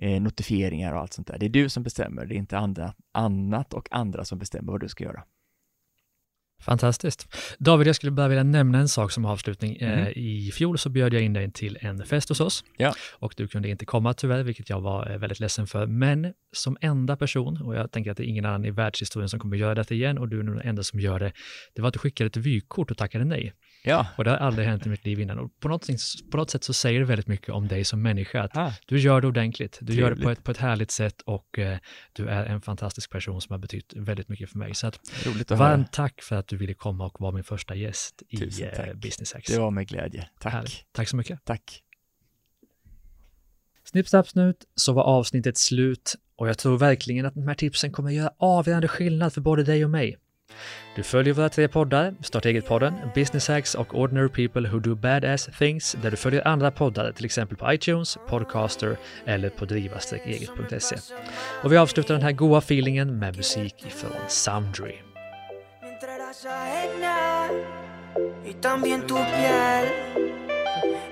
[0.00, 1.38] eh, notifieringar och allt sånt där.
[1.38, 4.80] Det är du som bestämmer, det är inte andra, annat och andra som bestämmer vad
[4.80, 5.24] du ska göra.
[6.60, 7.28] Fantastiskt.
[7.58, 9.76] David, jag skulle bara vilja nämna en sak som avslutning.
[9.80, 10.12] Mm.
[10.16, 12.94] I fjol så bjöd jag in dig till en fest hos oss ja.
[13.12, 15.86] och du kunde inte komma tyvärr, vilket jag var eh, väldigt ledsen för.
[15.86, 19.40] Men som enda person, och jag tänker att det är ingen annan i världshistorien som
[19.40, 21.32] kommer göra detta igen och du är den enda som gör det,
[21.74, 23.52] det var att du skickade ett vykort och tackade nej.
[23.82, 24.06] Ja.
[24.16, 25.38] Och det har aldrig hänt i mitt liv innan.
[25.38, 25.86] Och på något,
[26.30, 28.42] på något sätt så säger det väldigt mycket om dig som människa.
[28.42, 28.72] Att ah.
[28.86, 30.00] Du gör det ordentligt, du Trevligt.
[30.00, 31.78] gör det på ett, på ett härligt sätt och eh,
[32.12, 34.74] du är en fantastisk person som har betytt väldigt mycket för mig.
[34.74, 36.08] Så att, Roligt att varmt höra.
[36.08, 39.48] tack för att du ville komma och vara min första gäst i eh, Business Hacks.
[39.52, 40.28] Det var med glädje.
[40.40, 40.52] Tack.
[40.52, 40.84] Härligt.
[40.92, 41.44] Tack så mycket.
[41.44, 41.82] Tack.
[43.84, 47.92] Snipp, snapp, snut, så var avsnittet slut och jag tror verkligen att de här tipsen
[47.92, 50.16] kommer göra avgörande skillnad för både dig och mig.
[50.96, 55.48] Du följer våra tre poddar, Starta eget-podden, Business Hacks och Ordinary People Who Do Badass
[55.58, 58.96] Things, där du följer andra poddar, till exempel på iTunes, Podcaster
[59.26, 60.96] eller på driva-eget.se.
[61.62, 64.94] Och vi avslutar den här goa feelingen med musik ifrån Soundry.
[68.46, 69.86] Y también tu piel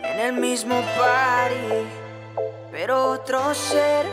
[0.03, 1.87] en el mismo party,
[2.73, 4.07] pero otro ser.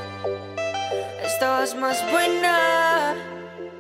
[1.24, 3.16] Estabas más buena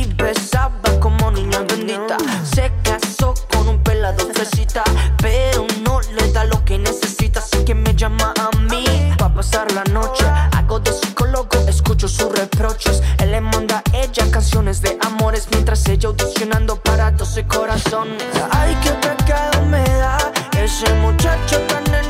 [0.00, 2.16] y besaba como niña bendita.
[2.44, 4.82] Se casó con un pelado fresita,
[5.18, 7.40] pero no le da lo que necesita.
[7.40, 8.84] Así que me llama a mí
[9.18, 10.24] para pasar la noche.
[10.56, 13.02] Hago de psicólogo, escucho sus reproches.
[13.18, 18.24] Él le manda a ella canciones de amores mientras ella audicionando para 12 corazones.
[18.50, 20.18] Ay, qué pecado me da
[20.56, 22.09] ese muchacho tan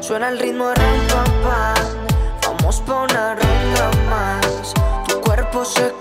[0.00, 1.40] Suena el ritmo ram pam
[2.42, 4.74] Vamos pa' una ronda más.
[5.06, 5.92] Tu cuerpo se